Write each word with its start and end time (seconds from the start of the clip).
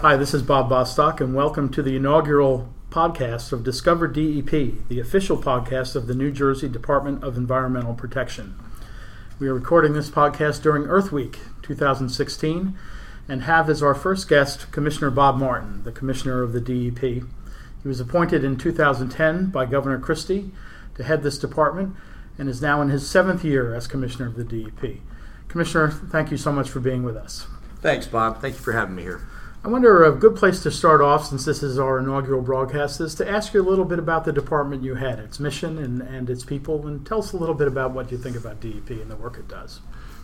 Hi, 0.00 0.14
this 0.14 0.32
is 0.32 0.44
Bob 0.44 0.68
Bostock, 0.68 1.20
and 1.20 1.34
welcome 1.34 1.70
to 1.70 1.82
the 1.82 1.96
inaugural 1.96 2.72
podcast 2.88 3.50
of 3.50 3.64
Discover 3.64 4.06
DEP, 4.06 4.86
the 4.86 5.00
official 5.00 5.36
podcast 5.36 5.96
of 5.96 6.06
the 6.06 6.14
New 6.14 6.30
Jersey 6.30 6.68
Department 6.68 7.24
of 7.24 7.36
Environmental 7.36 7.94
Protection. 7.94 8.56
We 9.40 9.48
are 9.48 9.54
recording 9.54 9.94
this 9.94 10.08
podcast 10.08 10.62
during 10.62 10.84
Earth 10.84 11.10
Week 11.10 11.40
2016 11.62 12.78
and 13.28 13.42
have 13.42 13.68
as 13.68 13.82
our 13.82 13.96
first 13.96 14.28
guest 14.28 14.70
Commissioner 14.70 15.10
Bob 15.10 15.36
Martin, 15.36 15.82
the 15.82 15.90
Commissioner 15.90 16.44
of 16.44 16.52
the 16.52 16.60
DEP. 16.60 17.00
He 17.02 17.88
was 17.88 17.98
appointed 17.98 18.44
in 18.44 18.56
2010 18.56 19.46
by 19.46 19.66
Governor 19.66 19.98
Christie 19.98 20.52
to 20.94 21.02
head 21.02 21.24
this 21.24 21.40
department 21.40 21.96
and 22.38 22.48
is 22.48 22.62
now 22.62 22.80
in 22.80 22.90
his 22.90 23.10
seventh 23.10 23.44
year 23.44 23.74
as 23.74 23.88
Commissioner 23.88 24.28
of 24.28 24.36
the 24.36 24.44
DEP. 24.44 25.00
Commissioner, 25.48 25.90
thank 25.90 26.30
you 26.30 26.36
so 26.36 26.52
much 26.52 26.70
for 26.70 26.78
being 26.78 27.02
with 27.02 27.16
us. 27.16 27.48
Thanks, 27.82 28.06
Bob. 28.06 28.40
Thank 28.40 28.54
you 28.54 28.60
for 28.60 28.74
having 28.74 28.94
me 28.94 29.02
here. 29.02 29.26
I 29.64 29.68
wonder 29.68 30.04
a 30.04 30.12
good 30.12 30.36
place 30.36 30.62
to 30.62 30.70
start 30.70 31.00
off, 31.00 31.26
since 31.26 31.44
this 31.44 31.64
is 31.64 31.80
our 31.80 31.98
inaugural 31.98 32.40
broadcast, 32.40 33.00
is 33.00 33.14
to 33.16 33.28
ask 33.28 33.52
you 33.52 33.60
a 33.60 33.68
little 33.68 33.84
bit 33.84 33.98
about 33.98 34.24
the 34.24 34.32
department 34.32 34.84
you 34.84 34.94
had, 34.94 35.18
its 35.18 35.40
mission 35.40 35.78
and, 35.78 36.00
and 36.00 36.30
its 36.30 36.44
people, 36.44 36.86
and 36.86 37.04
tell 37.04 37.18
us 37.18 37.32
a 37.32 37.36
little 37.36 37.56
bit 37.56 37.66
about 37.66 37.90
what 37.90 38.12
you 38.12 38.18
think 38.18 38.36
about 38.36 38.60
DEP 38.60 38.90
and 38.90 39.10
the 39.10 39.16
work 39.16 39.36
it 39.36 39.48
does. 39.48 39.80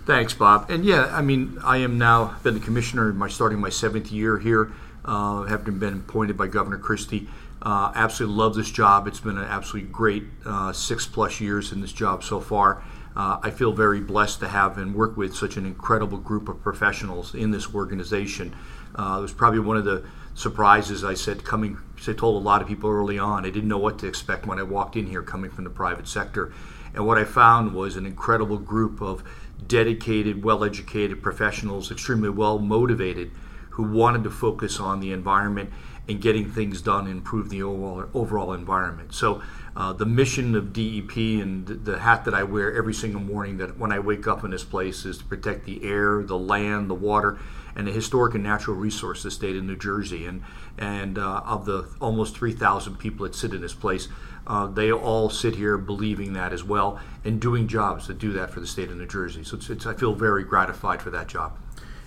Thanks, 0.06 0.34
Bob. 0.34 0.70
And 0.70 0.84
yeah, 0.84 1.06
I 1.06 1.20
mean, 1.20 1.58
I 1.64 1.78
am 1.78 1.98
now 1.98 2.36
been 2.44 2.54
the 2.54 2.60
commissioner, 2.60 3.12
my 3.12 3.28
starting 3.28 3.58
my 3.58 3.70
seventh 3.70 4.12
year 4.12 4.38
here, 4.38 4.70
uh, 5.04 5.42
having 5.44 5.80
been 5.80 5.94
appointed 5.94 6.36
by 6.36 6.46
Governor 6.46 6.78
Christie. 6.78 7.26
Uh, 7.60 7.90
absolutely 7.94 8.36
love 8.36 8.54
this 8.54 8.70
job. 8.70 9.08
It's 9.08 9.20
been 9.20 9.38
an 9.38 9.44
absolutely 9.44 9.90
great 9.90 10.24
uh, 10.46 10.72
six 10.72 11.06
plus 11.06 11.40
years 11.40 11.72
in 11.72 11.80
this 11.80 11.92
job 11.92 12.22
so 12.22 12.38
far. 12.38 12.84
Uh, 13.16 13.38
I 13.42 13.50
feel 13.50 13.72
very 13.72 14.00
blessed 14.00 14.40
to 14.40 14.48
have 14.48 14.76
and 14.76 14.94
work 14.94 15.16
with 15.16 15.34
such 15.34 15.56
an 15.56 15.64
incredible 15.64 16.18
group 16.18 16.48
of 16.48 16.62
professionals 16.62 17.34
in 17.34 17.50
this 17.50 17.74
organization. 17.74 18.54
Uh, 18.94 19.16
it 19.18 19.22
was 19.22 19.32
probably 19.32 19.60
one 19.60 19.76
of 19.76 19.84
the 19.84 20.04
surprises 20.34 21.04
I 21.04 21.14
said 21.14 21.44
coming. 21.44 21.78
I 22.06 22.12
told 22.12 22.40
a 22.40 22.44
lot 22.44 22.60
of 22.60 22.68
people 22.68 22.90
early 22.90 23.18
on 23.18 23.46
I 23.46 23.50
didn't 23.50 23.68
know 23.68 23.78
what 23.78 23.98
to 24.00 24.06
expect 24.06 24.46
when 24.46 24.58
I 24.58 24.62
walked 24.62 24.94
in 24.96 25.06
here 25.06 25.22
coming 25.22 25.50
from 25.50 25.64
the 25.64 25.70
private 25.70 26.06
sector, 26.06 26.52
and 26.92 27.06
what 27.06 27.18
I 27.18 27.24
found 27.24 27.74
was 27.74 27.96
an 27.96 28.06
incredible 28.06 28.58
group 28.58 29.00
of 29.00 29.24
dedicated, 29.66 30.44
well-educated 30.44 31.22
professionals, 31.22 31.90
extremely 31.90 32.28
well 32.28 32.58
motivated, 32.58 33.30
who 33.74 33.82
wanted 33.82 34.22
to 34.24 34.30
focus 34.30 34.78
on 34.78 35.00
the 35.00 35.12
environment 35.12 35.70
and 36.08 36.20
getting 36.20 36.50
things 36.50 36.80
done 36.82 37.06
improve 37.06 37.48
the 37.50 37.62
overall, 37.62 38.04
overall 38.14 38.52
environment. 38.52 39.12
So 39.14 39.42
uh, 39.74 39.92
the 39.92 40.06
mission 40.06 40.54
of 40.54 40.72
DEP 40.72 41.16
and 41.16 41.66
the 41.66 41.98
hat 41.98 42.24
that 42.26 42.34
I 42.34 42.44
wear 42.44 42.72
every 42.72 42.94
single 42.94 43.20
morning 43.20 43.56
that 43.58 43.78
when 43.78 43.90
I 43.90 43.98
wake 43.98 44.28
up 44.28 44.44
in 44.44 44.50
this 44.50 44.62
place 44.62 45.04
is 45.04 45.18
to 45.18 45.24
protect 45.24 45.64
the 45.64 45.82
air, 45.82 46.22
the 46.22 46.38
land, 46.38 46.88
the 46.88 46.94
water, 46.94 47.38
and 47.74 47.88
the 47.88 47.92
historic 47.92 48.34
and 48.34 48.44
natural 48.44 48.76
resource 48.76 49.24
the 49.24 49.30
state 49.30 49.56
of 49.56 49.64
New 49.64 49.76
Jersey. 49.76 50.26
And 50.26 50.42
and 50.78 51.18
uh, 51.18 51.42
of 51.44 51.66
the 51.66 51.88
almost 52.00 52.36
3,000 52.36 52.96
people 52.96 53.24
that 53.24 53.34
sit 53.34 53.52
in 53.52 53.60
this 53.60 53.74
place, 53.74 54.08
uh, 54.46 54.66
they 54.66 54.92
all 54.92 55.30
sit 55.30 55.56
here 55.56 55.78
believing 55.78 56.32
that 56.34 56.52
as 56.52 56.64
well 56.64 57.00
and 57.24 57.40
doing 57.40 57.68
jobs 57.68 58.06
that 58.08 58.18
do 58.18 58.32
that 58.32 58.50
for 58.50 58.60
the 58.60 58.66
state 58.66 58.90
of 58.90 58.96
New 58.96 59.06
Jersey. 59.06 59.44
So 59.44 59.56
it's, 59.56 59.70
it's, 59.70 59.86
I 59.86 59.94
feel 59.94 60.14
very 60.14 60.44
gratified 60.44 61.00
for 61.00 61.10
that 61.10 61.28
job. 61.28 61.56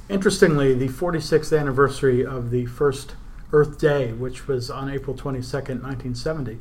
Interestingly, 0.09 0.73
the 0.73 0.87
46th 0.87 1.57
anniversary 1.57 2.25
of 2.25 2.49
the 2.49 2.65
first 2.65 3.15
Earth 3.51 3.77
Day, 3.77 4.13
which 4.13 4.47
was 4.47 4.71
on 4.71 4.89
April 4.89 5.13
22nd, 5.13 5.83
1970, 5.83 6.59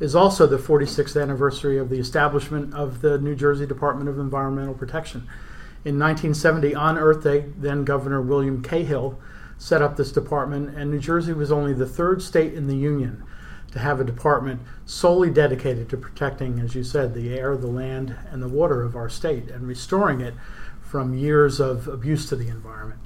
is 0.00 0.14
also 0.14 0.46
the 0.46 0.56
46th 0.56 1.20
anniversary 1.20 1.76
of 1.76 1.90
the 1.90 1.98
establishment 1.98 2.72
of 2.72 3.02
the 3.02 3.18
New 3.18 3.34
Jersey 3.34 3.66
Department 3.66 4.08
of 4.08 4.18
Environmental 4.18 4.72
Protection. 4.72 5.28
In 5.84 5.98
1970, 5.98 6.74
on 6.74 6.96
Earth 6.96 7.22
Day, 7.22 7.44
then 7.58 7.84
Governor 7.84 8.22
William 8.22 8.62
Cahill 8.62 9.18
set 9.58 9.82
up 9.82 9.98
this 9.98 10.10
department, 10.10 10.74
and 10.74 10.90
New 10.90 10.98
Jersey 10.98 11.34
was 11.34 11.52
only 11.52 11.74
the 11.74 11.86
third 11.86 12.22
state 12.22 12.54
in 12.54 12.66
the 12.66 12.76
Union 12.76 13.22
to 13.72 13.78
have 13.78 14.00
a 14.00 14.04
department 14.04 14.62
solely 14.86 15.28
dedicated 15.28 15.90
to 15.90 15.98
protecting, 15.98 16.60
as 16.60 16.74
you 16.74 16.82
said, 16.82 17.12
the 17.12 17.38
air, 17.38 17.58
the 17.58 17.66
land, 17.66 18.16
and 18.30 18.42
the 18.42 18.48
water 18.48 18.82
of 18.82 18.96
our 18.96 19.10
state 19.10 19.50
and 19.50 19.68
restoring 19.68 20.22
it 20.22 20.32
from 20.88 21.14
years 21.14 21.60
of 21.60 21.88
abuse 21.88 22.28
to 22.28 22.36
the 22.36 22.48
environment. 22.48 23.00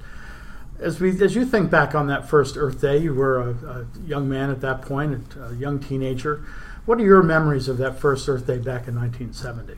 As 0.79 0.99
we, 0.99 1.21
as 1.21 1.35
you 1.35 1.45
think 1.45 1.69
back 1.69 1.93
on 1.93 2.07
that 2.07 2.27
first 2.27 2.57
Earth 2.57 2.81
Day, 2.81 2.97
you 2.97 3.13
were 3.13 3.39
a, 3.39 3.49
a 3.49 3.85
young 4.05 4.27
man 4.27 4.49
at 4.49 4.61
that 4.61 4.81
point, 4.81 5.35
a 5.39 5.53
young 5.53 5.79
teenager. 5.79 6.43
What 6.85 6.99
are 6.99 7.03
your 7.03 7.21
memories 7.21 7.67
of 7.67 7.77
that 7.77 7.99
first 7.99 8.27
Earth 8.27 8.47
Day 8.47 8.57
back 8.57 8.87
in 8.87 8.95
1970? 8.95 9.75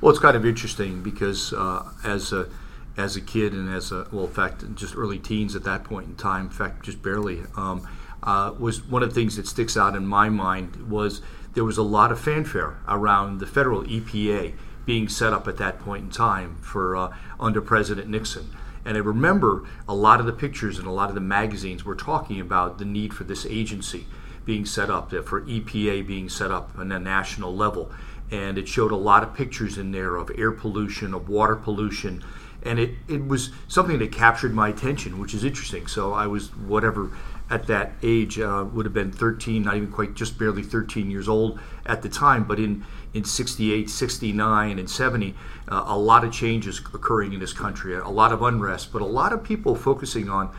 Well, 0.00 0.10
it's 0.10 0.20
kind 0.20 0.36
of 0.36 0.44
interesting 0.44 1.02
because 1.02 1.52
uh, 1.52 1.90
as 2.04 2.32
a 2.32 2.48
as 2.96 3.16
a 3.16 3.20
kid 3.20 3.52
and 3.52 3.74
as 3.74 3.90
a 3.90 4.06
well, 4.12 4.26
in 4.26 4.30
fact, 4.30 4.74
just 4.76 4.96
early 4.96 5.18
teens 5.18 5.56
at 5.56 5.64
that 5.64 5.82
point 5.82 6.06
in 6.06 6.14
time, 6.14 6.46
in 6.46 6.50
fact, 6.50 6.84
just 6.84 7.02
barely, 7.02 7.42
um, 7.56 7.88
uh, 8.22 8.52
was 8.58 8.84
one 8.84 9.02
of 9.02 9.08
the 9.08 9.14
things 9.14 9.36
that 9.36 9.46
sticks 9.46 9.76
out 9.76 9.96
in 9.96 10.06
my 10.06 10.28
mind 10.28 10.88
was 10.88 11.20
there 11.54 11.64
was 11.64 11.78
a 11.78 11.82
lot 11.82 12.12
of 12.12 12.20
fanfare 12.20 12.78
around 12.86 13.38
the 13.38 13.46
federal 13.46 13.82
EPA 13.82 14.54
being 14.86 15.08
set 15.08 15.32
up 15.32 15.48
at 15.48 15.56
that 15.58 15.78
point 15.78 16.04
in 16.04 16.10
time 16.10 16.56
for 16.56 16.96
uh, 16.96 17.16
under 17.40 17.60
President 17.60 18.08
Nixon. 18.08 18.50
And 18.84 18.96
I 18.96 19.00
remember 19.00 19.64
a 19.88 19.94
lot 19.94 20.20
of 20.20 20.26
the 20.26 20.32
pictures 20.32 20.78
and 20.78 20.86
a 20.86 20.90
lot 20.90 21.08
of 21.08 21.14
the 21.14 21.20
magazines 21.20 21.84
were 21.84 21.94
talking 21.94 22.40
about 22.40 22.78
the 22.78 22.84
need 22.84 23.14
for 23.14 23.24
this 23.24 23.46
agency 23.46 24.06
being 24.44 24.66
set 24.66 24.90
up, 24.90 25.10
for 25.10 25.40
EPA 25.42 26.06
being 26.06 26.28
set 26.28 26.50
up 26.50 26.70
on 26.76 26.92
a 26.92 26.98
national 26.98 27.54
level. 27.56 27.90
And 28.30 28.58
it 28.58 28.68
showed 28.68 28.92
a 28.92 28.96
lot 28.96 29.22
of 29.22 29.34
pictures 29.34 29.78
in 29.78 29.92
there 29.92 30.16
of 30.16 30.30
air 30.36 30.52
pollution, 30.52 31.14
of 31.14 31.28
water 31.28 31.56
pollution. 31.56 32.22
And 32.62 32.78
it, 32.78 32.90
it 33.08 33.26
was 33.26 33.50
something 33.68 33.98
that 33.98 34.12
captured 34.12 34.54
my 34.54 34.68
attention, 34.68 35.18
which 35.18 35.34
is 35.34 35.44
interesting. 35.44 35.86
So 35.86 36.12
I 36.12 36.26
was, 36.26 36.54
whatever, 36.54 37.10
at 37.50 37.66
that 37.66 37.92
age, 38.02 38.38
uh, 38.38 38.64
would 38.72 38.86
have 38.86 38.94
been 38.94 39.12
13, 39.12 39.62
not 39.62 39.76
even 39.76 39.90
quite, 39.90 40.14
just 40.14 40.38
barely 40.38 40.62
13 40.62 41.10
years 41.10 41.28
old 41.28 41.60
at 41.84 42.02
the 42.02 42.08
time. 42.08 42.44
But 42.44 42.58
in, 42.58 42.84
in 43.12 43.24
68, 43.24 43.90
69, 43.90 44.78
and 44.78 44.90
70, 44.90 45.34
uh, 45.68 45.84
a 45.86 45.98
lot 45.98 46.24
of 46.24 46.32
changes 46.32 46.78
occurring 46.78 47.32
in 47.32 47.40
this 47.40 47.52
country, 47.52 47.94
a 47.94 48.08
lot 48.08 48.32
of 48.32 48.42
unrest, 48.42 48.92
but 48.92 49.02
a 49.02 49.06
lot 49.06 49.32
of 49.32 49.44
people 49.44 49.74
focusing 49.74 50.28
on 50.28 50.54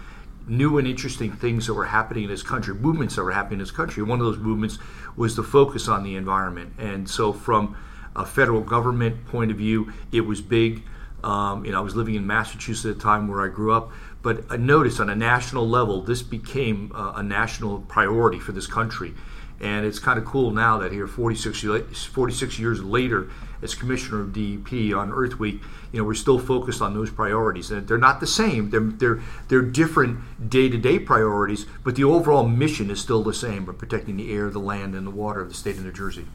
new 0.47 0.77
and 0.77 0.87
interesting 0.87 1.31
things 1.31 1.67
that 1.67 1.73
were 1.73 1.85
happening 1.85 2.25
in 2.25 2.29
this 2.29 2.43
country, 2.43 2.73
movements 2.73 3.15
that 3.15 3.23
were 3.23 3.31
happening 3.31 3.59
in 3.59 3.63
this 3.63 3.71
country. 3.71 4.03
One 4.03 4.19
of 4.19 4.25
those 4.25 4.37
movements 4.37 4.77
was 5.15 5.35
the 5.35 5.43
focus 5.43 5.87
on 5.87 6.03
the 6.03 6.15
environment. 6.15 6.73
And 6.77 7.09
so, 7.09 7.33
from 7.33 7.75
a 8.15 8.25
federal 8.25 8.61
government 8.61 9.25
point 9.27 9.51
of 9.51 9.57
view, 9.57 9.91
it 10.11 10.21
was 10.21 10.41
big. 10.41 10.83
Um, 11.23 11.65
you 11.65 11.71
know, 11.71 11.79
I 11.79 11.81
was 11.81 11.95
living 11.95 12.15
in 12.15 12.27
Massachusetts 12.27 12.85
at 12.85 12.97
the 12.97 13.01
time 13.01 13.27
where 13.27 13.43
I 13.43 13.47
grew 13.47 13.73
up, 13.73 13.91
but 14.25 14.43
I 14.49 14.57
noticed 14.57 14.99
on 14.99 15.07
a 15.07 15.15
national 15.15 15.69
level, 15.69 16.01
this 16.01 16.23
became 16.23 16.91
uh, 16.95 17.13
a 17.15 17.21
national 17.21 17.81
priority 17.81 18.39
for 18.39 18.53
this 18.53 18.65
country. 18.65 19.13
And 19.61 19.85
it's 19.85 19.99
kind 19.99 20.17
of 20.17 20.25
cool 20.25 20.49
now 20.49 20.79
that 20.79 20.91
here, 20.91 21.05
46, 21.05 22.03
46 22.05 22.57
years 22.57 22.83
later, 22.83 23.29
as 23.61 23.75
commissioner 23.75 24.21
of 24.21 24.33
DEP 24.33 24.95
on 24.95 25.11
Earth 25.11 25.37
Week, 25.37 25.61
you 25.91 25.99
know, 25.99 26.05
we're 26.05 26.15
still 26.15 26.39
focused 26.39 26.81
on 26.81 26.95
those 26.95 27.11
priorities. 27.11 27.69
And 27.69 27.87
they're 27.87 27.99
not 27.99 28.19
the 28.19 28.25
same. 28.25 28.71
They're 28.71 28.79
they're 28.81 29.21
they're 29.47 29.61
different 29.61 30.49
day-to-day 30.49 30.99
priorities, 30.99 31.67
but 31.83 31.95
the 31.95 32.03
overall 32.03 32.47
mission 32.47 32.89
is 32.89 32.99
still 32.99 33.21
the 33.21 33.31
same: 33.31 33.69
of 33.69 33.77
protecting 33.77 34.17
the 34.17 34.33
air, 34.33 34.49
the 34.49 34.57
land, 34.57 34.95
and 34.95 35.05
the 35.05 35.11
water 35.11 35.41
of 35.41 35.49
the 35.49 35.55
state 35.55 35.77
of 35.77 35.85
New 35.85 35.91
Jersey. 35.91 36.25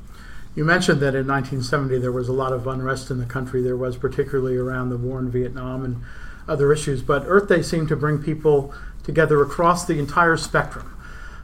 You 0.55 0.65
mentioned 0.65 1.01
that 1.01 1.17
in 1.17 1.27
1970 1.27 1.99
there 1.99 2.13
was 2.13 2.29
a 2.29 2.33
lot 2.33 2.53
of 2.53 2.69
unrest 2.69 3.11
in 3.11 3.19
the 3.19 3.27
country. 3.27 3.63
There 3.63 3.77
was 3.77 3.97
particularly 3.97 4.57
around 4.57 4.91
the 4.91 4.97
war 4.97 5.19
in 5.19 5.29
Vietnam 5.29 5.85
and 5.85 6.03
other 6.49 6.73
issues. 6.73 7.03
But 7.03 7.25
Earth 7.27 7.49
Day 7.49 7.63
seemed 7.63 7.89
to 7.89 7.97
bring 7.97 8.23
people 8.23 8.75
together 9.03 9.43
across 9.43 9.87
the 9.87 9.99
entire 9.99 10.37
spectrum 10.37 10.97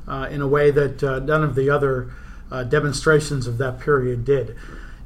uh, 0.06 0.28
in 0.30 0.40
a 0.40 0.48
way 0.48 0.70
that 0.70 1.02
uh, 1.02 1.18
none 1.20 1.42
of 1.42 1.54
the 1.54 1.70
other 1.70 2.12
uh, 2.50 2.64
demonstrations 2.64 3.46
of 3.46 3.58
that 3.58 3.80
period 3.80 4.24
did. 4.24 4.56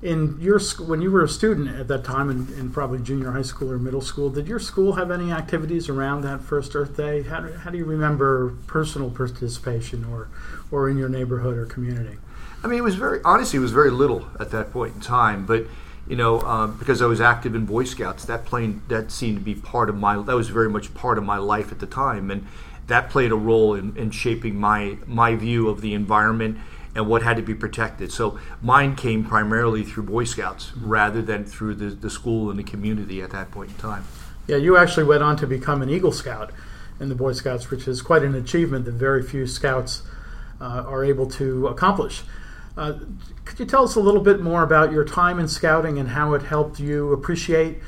In 0.03 0.39
your 0.41 0.59
when 0.87 1.03
you 1.03 1.11
were 1.11 1.23
a 1.23 1.29
student 1.29 1.69
at 1.69 1.87
that 1.89 2.05
time, 2.05 2.31
in, 2.31 2.49
in, 2.59 2.71
probably 2.71 3.01
junior 3.01 3.33
high 3.33 3.43
school 3.43 3.71
or 3.71 3.79
middle 3.79 4.01
school, 4.01 4.31
did 4.31 4.49
your 4.49 4.59
school 4.59 4.95
have 4.95 5.11
any 5.11 5.31
activities 5.31 5.91
around 5.91 6.23
that 6.23 6.41
first 6.41 6.75
Earth 6.75 6.97
Day? 6.97 7.23
How 7.23 7.41
do, 7.41 7.53
how 7.53 7.71
do 7.71 7.77
you 7.77 7.85
remember 7.85 8.55
personal 8.67 9.11
participation, 9.11 10.07
or 10.07 10.29
or 10.71 10.89
in 10.89 10.97
your 10.97 11.11
neighborhood 11.11 11.59
or 11.59 11.67
community? 11.67 12.17
I 12.65 12.67
mean, 12.67 12.79
it 12.79 12.83
was 12.83 12.95
very 12.95 13.21
honestly, 13.27 13.59
it 13.59 13.61
was 13.61 13.73
very 13.73 13.91
little 13.91 14.27
at 14.41 14.51
that 14.53 14.73
point 14.73 14.95
in 14.95 15.01
time, 15.03 15.45
but 15.45 15.67
you 16.11 16.17
know, 16.17 16.41
uh, 16.41 16.67
because 16.67 17.01
I 17.01 17.07
was 17.07 17.21
active 17.21 17.55
in 17.55 17.67
Boy 17.67 17.85
Scouts, 17.85 18.25
that 18.25 18.45
plane 18.45 18.83
that 18.89 19.13
seemed 19.13 19.39
to 19.39 19.45
be 19.45 19.55
part 19.55 19.89
of 19.89 19.97
my 19.97 20.21
that 20.21 20.35
was 20.35 20.49
very 20.49 20.69
much 20.69 20.93
part 20.93 21.19
of 21.19 21.25
my 21.25 21.37
life 21.37 21.71
at 21.71 21.79
the 21.79 21.87
time, 21.87 22.33
and 22.33 22.49
that 22.89 23.11
played 23.11 23.31
a 23.31 23.37
role 23.37 23.75
in, 23.75 23.97
in 23.97 24.11
shaping 24.11 24.57
my 24.57 24.99
my 25.07 25.37
view 25.37 25.69
of 25.69 25.83
the 25.83 25.95
environment 25.95 26.59
and 26.97 27.07
what 27.07 27.23
had 27.23 27.37
to 27.37 27.45
be 27.45 27.55
protected. 27.55 28.11
So 28.11 28.41
mine 28.61 28.97
came 28.97 29.25
primarily 29.25 29.85
through 29.85 30.03
Boy 30.03 30.25
Scouts 30.25 30.73
rather 30.77 31.23
than 31.23 31.45
through 31.45 31.77
the, 31.77 31.91
the 31.91 32.11
school 32.11 32.51
and 32.51 32.59
the 32.59 32.65
community 32.65 33.23
at 33.23 33.31
that 33.31 33.53
point 33.53 33.71
in 33.71 33.77
time. 33.77 34.05
Yeah, 34.49 34.57
you 34.57 34.77
actually 34.77 35.05
went 35.05 35.23
on 35.23 35.37
to 35.37 35.47
become 35.47 35.81
an 35.81 35.89
Eagle 35.89 36.11
Scout 36.11 36.51
in 36.99 37.09
the 37.09 37.15
Boy 37.15 37.35
Scouts, 37.35 37.71
which 37.71 37.87
is 37.87 38.03
quite 38.03 38.25
an 38.25 38.35
achievement 38.35 38.85
that 38.87 38.95
very 38.95 39.23
few 39.23 39.47
scouts 39.47 40.03
uh, 40.61 40.83
are 40.89 41.05
able 41.05 41.29
to 41.31 41.69
accomplish. 41.69 42.25
Uh, 42.77 42.99
could 43.45 43.59
you 43.59 43.67
tell 43.67 43.85
us 43.85 43.97
a 43.97 44.01
little 44.01 44.21
bit 44.21 44.41
more 44.41 44.63
about 44.63 44.93
your 44.93 45.05
time 45.05 45.39
in 45.39 45.49
scouting 45.49 45.99
and 45.99 46.11
how 46.11 46.35
it 46.35 46.43
helped 46.43 46.79
you 46.79 47.13
appreciate 47.13 47.79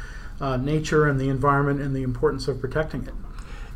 uh, 0.41 0.57
nature 0.57 1.07
and 1.07 1.21
the 1.21 1.29
environment 1.29 1.81
and 1.81 1.95
the 1.95 2.03
importance 2.03 2.49
of 2.49 2.61
protecting 2.61 3.05
it? 3.05 3.15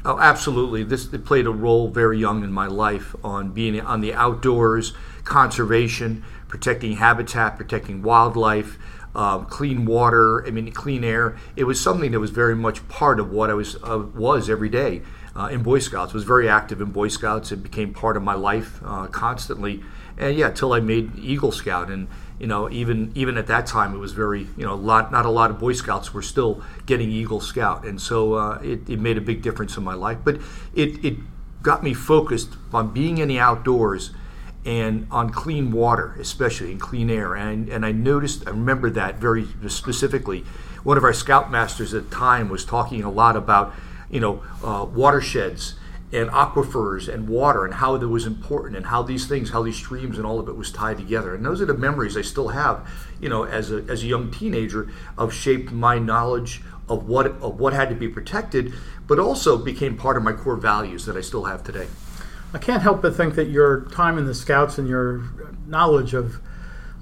Oh, 0.04 0.18
absolutely. 0.20 0.84
This 0.84 1.12
it 1.12 1.24
played 1.24 1.46
a 1.46 1.50
role 1.50 1.88
very 1.88 2.18
young 2.18 2.44
in 2.44 2.52
my 2.52 2.66
life 2.66 3.16
on 3.24 3.50
being 3.50 3.80
on 3.80 4.00
the 4.00 4.14
outdoors, 4.14 4.92
conservation, 5.24 6.22
protecting 6.46 6.96
habitat, 6.96 7.56
protecting 7.56 8.02
wildlife, 8.02 8.78
um, 9.16 9.46
clean 9.46 9.84
water. 9.84 10.46
I 10.46 10.50
mean, 10.50 10.70
clean 10.70 11.02
air. 11.02 11.36
It 11.56 11.64
was 11.64 11.80
something 11.80 12.12
that 12.12 12.20
was 12.20 12.30
very 12.30 12.54
much 12.54 12.86
part 12.88 13.18
of 13.18 13.32
what 13.32 13.50
I 13.50 13.54
was 13.54 13.76
uh, 13.82 14.04
was 14.14 14.48
every 14.48 14.68
day 14.68 15.02
uh, 15.34 15.46
in 15.46 15.62
Boy 15.62 15.80
Scouts. 15.80 16.12
was 16.12 16.24
very 16.24 16.48
active 16.48 16.80
in 16.80 16.92
Boy 16.92 17.08
Scouts. 17.08 17.50
It 17.50 17.62
became 17.62 17.92
part 17.92 18.16
of 18.16 18.22
my 18.22 18.34
life 18.34 18.80
uh, 18.84 19.06
constantly 19.08 19.82
and 20.18 20.36
yeah, 20.36 20.50
till 20.50 20.72
I 20.72 20.80
made 20.80 21.18
Eagle 21.18 21.52
Scout, 21.52 21.90
and 21.90 22.08
you 22.38 22.46
know, 22.46 22.70
even 22.70 23.12
even 23.14 23.36
at 23.38 23.46
that 23.46 23.66
time, 23.66 23.94
it 23.94 23.98
was 23.98 24.12
very 24.12 24.46
you 24.56 24.64
know, 24.64 24.72
a 24.72 24.74
lot 24.74 25.12
not 25.12 25.26
a 25.26 25.30
lot 25.30 25.50
of 25.50 25.58
Boy 25.58 25.72
Scouts 25.72 26.12
were 26.12 26.22
still 26.22 26.62
getting 26.86 27.10
Eagle 27.10 27.40
Scout, 27.40 27.84
and 27.84 28.00
so 28.00 28.34
uh, 28.34 28.58
it, 28.62 28.88
it 28.88 28.98
made 29.00 29.16
a 29.18 29.20
big 29.20 29.42
difference 29.42 29.76
in 29.76 29.84
my 29.84 29.94
life. 29.94 30.18
But 30.24 30.40
it 30.74 31.04
it 31.04 31.16
got 31.62 31.82
me 31.82 31.94
focused 31.94 32.50
on 32.72 32.92
being 32.92 33.18
in 33.18 33.28
the 33.28 33.38
outdoors 33.38 34.10
and 34.64 35.06
on 35.10 35.30
clean 35.30 35.70
water, 35.70 36.16
especially 36.20 36.72
in 36.72 36.78
clean 36.78 37.08
air. 37.08 37.34
And 37.34 37.68
and 37.68 37.86
I 37.86 37.92
noticed, 37.92 38.46
I 38.46 38.50
remember 38.50 38.90
that 38.90 39.18
very 39.18 39.46
specifically. 39.68 40.44
One 40.82 40.96
of 40.96 41.04
our 41.04 41.12
scoutmasters 41.12 41.96
at 41.96 42.10
the 42.10 42.16
time 42.16 42.48
was 42.48 42.64
talking 42.64 43.02
a 43.02 43.10
lot 43.10 43.36
about 43.36 43.74
you 44.10 44.20
know 44.20 44.42
uh, 44.62 44.84
watersheds 44.84 45.74
and 46.16 46.30
aquifers 46.30 47.12
and 47.12 47.28
water 47.28 47.64
and 47.64 47.74
how 47.74 47.96
that 47.96 48.08
was 48.08 48.24
important 48.24 48.76
and 48.76 48.86
how 48.86 49.02
these 49.02 49.26
things, 49.26 49.50
how 49.50 49.62
these 49.62 49.76
streams 49.76 50.16
and 50.16 50.26
all 50.26 50.40
of 50.40 50.48
it 50.48 50.56
was 50.56 50.72
tied 50.72 50.96
together. 50.96 51.34
And 51.34 51.44
those 51.44 51.60
are 51.60 51.66
the 51.66 51.74
memories 51.74 52.16
I 52.16 52.22
still 52.22 52.48
have, 52.48 52.88
you 53.20 53.28
know, 53.28 53.44
as 53.44 53.70
a, 53.70 53.84
as 53.88 54.02
a 54.02 54.06
young 54.06 54.30
teenager 54.30 54.88
of 55.18 55.32
shaped 55.32 55.70
my 55.70 55.98
knowledge 55.98 56.62
of 56.88 57.06
what 57.06 57.26
of 57.26 57.60
what 57.60 57.72
had 57.72 57.90
to 57.90 57.94
be 57.94 58.08
protected, 58.08 58.72
but 59.06 59.18
also 59.18 59.58
became 59.58 59.96
part 59.96 60.16
of 60.16 60.22
my 60.22 60.32
core 60.32 60.56
values 60.56 61.04
that 61.04 61.16
I 61.16 61.20
still 61.20 61.44
have 61.44 61.62
today. 61.62 61.86
I 62.54 62.58
can't 62.58 62.82
help 62.82 63.02
but 63.02 63.14
think 63.14 63.34
that 63.34 63.50
your 63.50 63.82
time 63.86 64.16
in 64.16 64.24
the 64.24 64.34
Scouts 64.34 64.78
and 64.78 64.88
your 64.88 65.24
knowledge 65.66 66.14
of 66.14 66.40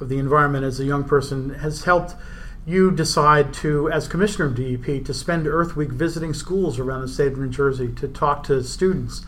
of 0.00 0.08
the 0.08 0.18
environment 0.18 0.64
as 0.64 0.80
a 0.80 0.84
young 0.84 1.04
person 1.04 1.50
has 1.50 1.84
helped 1.84 2.16
you 2.66 2.90
decide 2.90 3.52
to, 3.52 3.90
as 3.90 4.08
commissioner 4.08 4.46
of 4.46 4.54
DEP, 4.54 5.04
to 5.04 5.12
spend 5.12 5.46
Earth 5.46 5.76
Week 5.76 5.90
visiting 5.90 6.32
schools 6.32 6.78
around 6.78 7.02
the 7.02 7.08
state 7.08 7.32
of 7.32 7.38
New 7.38 7.48
Jersey 7.48 7.92
to 7.92 8.08
talk 8.08 8.42
to 8.44 8.62
students, 8.64 9.22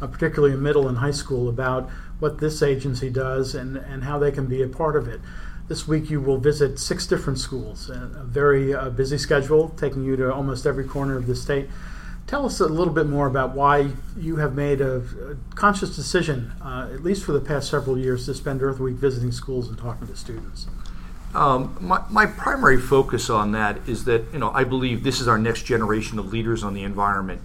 uh, 0.00 0.06
particularly 0.06 0.54
in 0.54 0.62
middle 0.62 0.88
and 0.88 0.98
high 0.98 1.12
school, 1.12 1.48
about 1.48 1.88
what 2.18 2.38
this 2.38 2.62
agency 2.62 3.08
does 3.08 3.54
and, 3.54 3.76
and 3.76 4.04
how 4.04 4.18
they 4.18 4.30
can 4.30 4.46
be 4.46 4.62
a 4.62 4.68
part 4.68 4.94
of 4.94 5.08
it. 5.08 5.20
This 5.68 5.88
week 5.88 6.10
you 6.10 6.20
will 6.20 6.36
visit 6.36 6.78
six 6.78 7.06
different 7.06 7.38
schools, 7.38 7.88
a 7.88 8.24
very 8.24 8.74
uh, 8.74 8.90
busy 8.90 9.16
schedule, 9.16 9.70
taking 9.70 10.04
you 10.04 10.16
to 10.16 10.32
almost 10.32 10.66
every 10.66 10.84
corner 10.84 11.16
of 11.16 11.26
the 11.26 11.34
state. 11.34 11.68
Tell 12.26 12.44
us 12.44 12.60
a 12.60 12.66
little 12.66 12.92
bit 12.92 13.06
more 13.06 13.26
about 13.26 13.54
why 13.54 13.90
you 14.16 14.36
have 14.36 14.54
made 14.54 14.80
a, 14.80 14.96
a 14.96 15.54
conscious 15.54 15.96
decision, 15.96 16.52
uh, 16.62 16.90
at 16.92 17.02
least 17.02 17.24
for 17.24 17.32
the 17.32 17.40
past 17.40 17.70
several 17.70 17.98
years, 17.98 18.26
to 18.26 18.34
spend 18.34 18.62
Earth 18.62 18.78
Week 18.78 18.96
visiting 18.96 19.32
schools 19.32 19.68
and 19.68 19.78
talking 19.78 20.06
to 20.08 20.16
students. 20.16 20.66
Um, 21.34 21.76
my, 21.80 22.02
my 22.10 22.26
primary 22.26 22.78
focus 22.78 23.30
on 23.30 23.52
that 23.52 23.88
is 23.88 24.04
that 24.04 24.24
you 24.32 24.38
know 24.38 24.50
I 24.50 24.64
believe 24.64 25.02
this 25.02 25.20
is 25.20 25.28
our 25.28 25.38
next 25.38 25.62
generation 25.62 26.18
of 26.18 26.32
leaders 26.32 26.62
on 26.62 26.74
the 26.74 26.82
environment, 26.82 27.42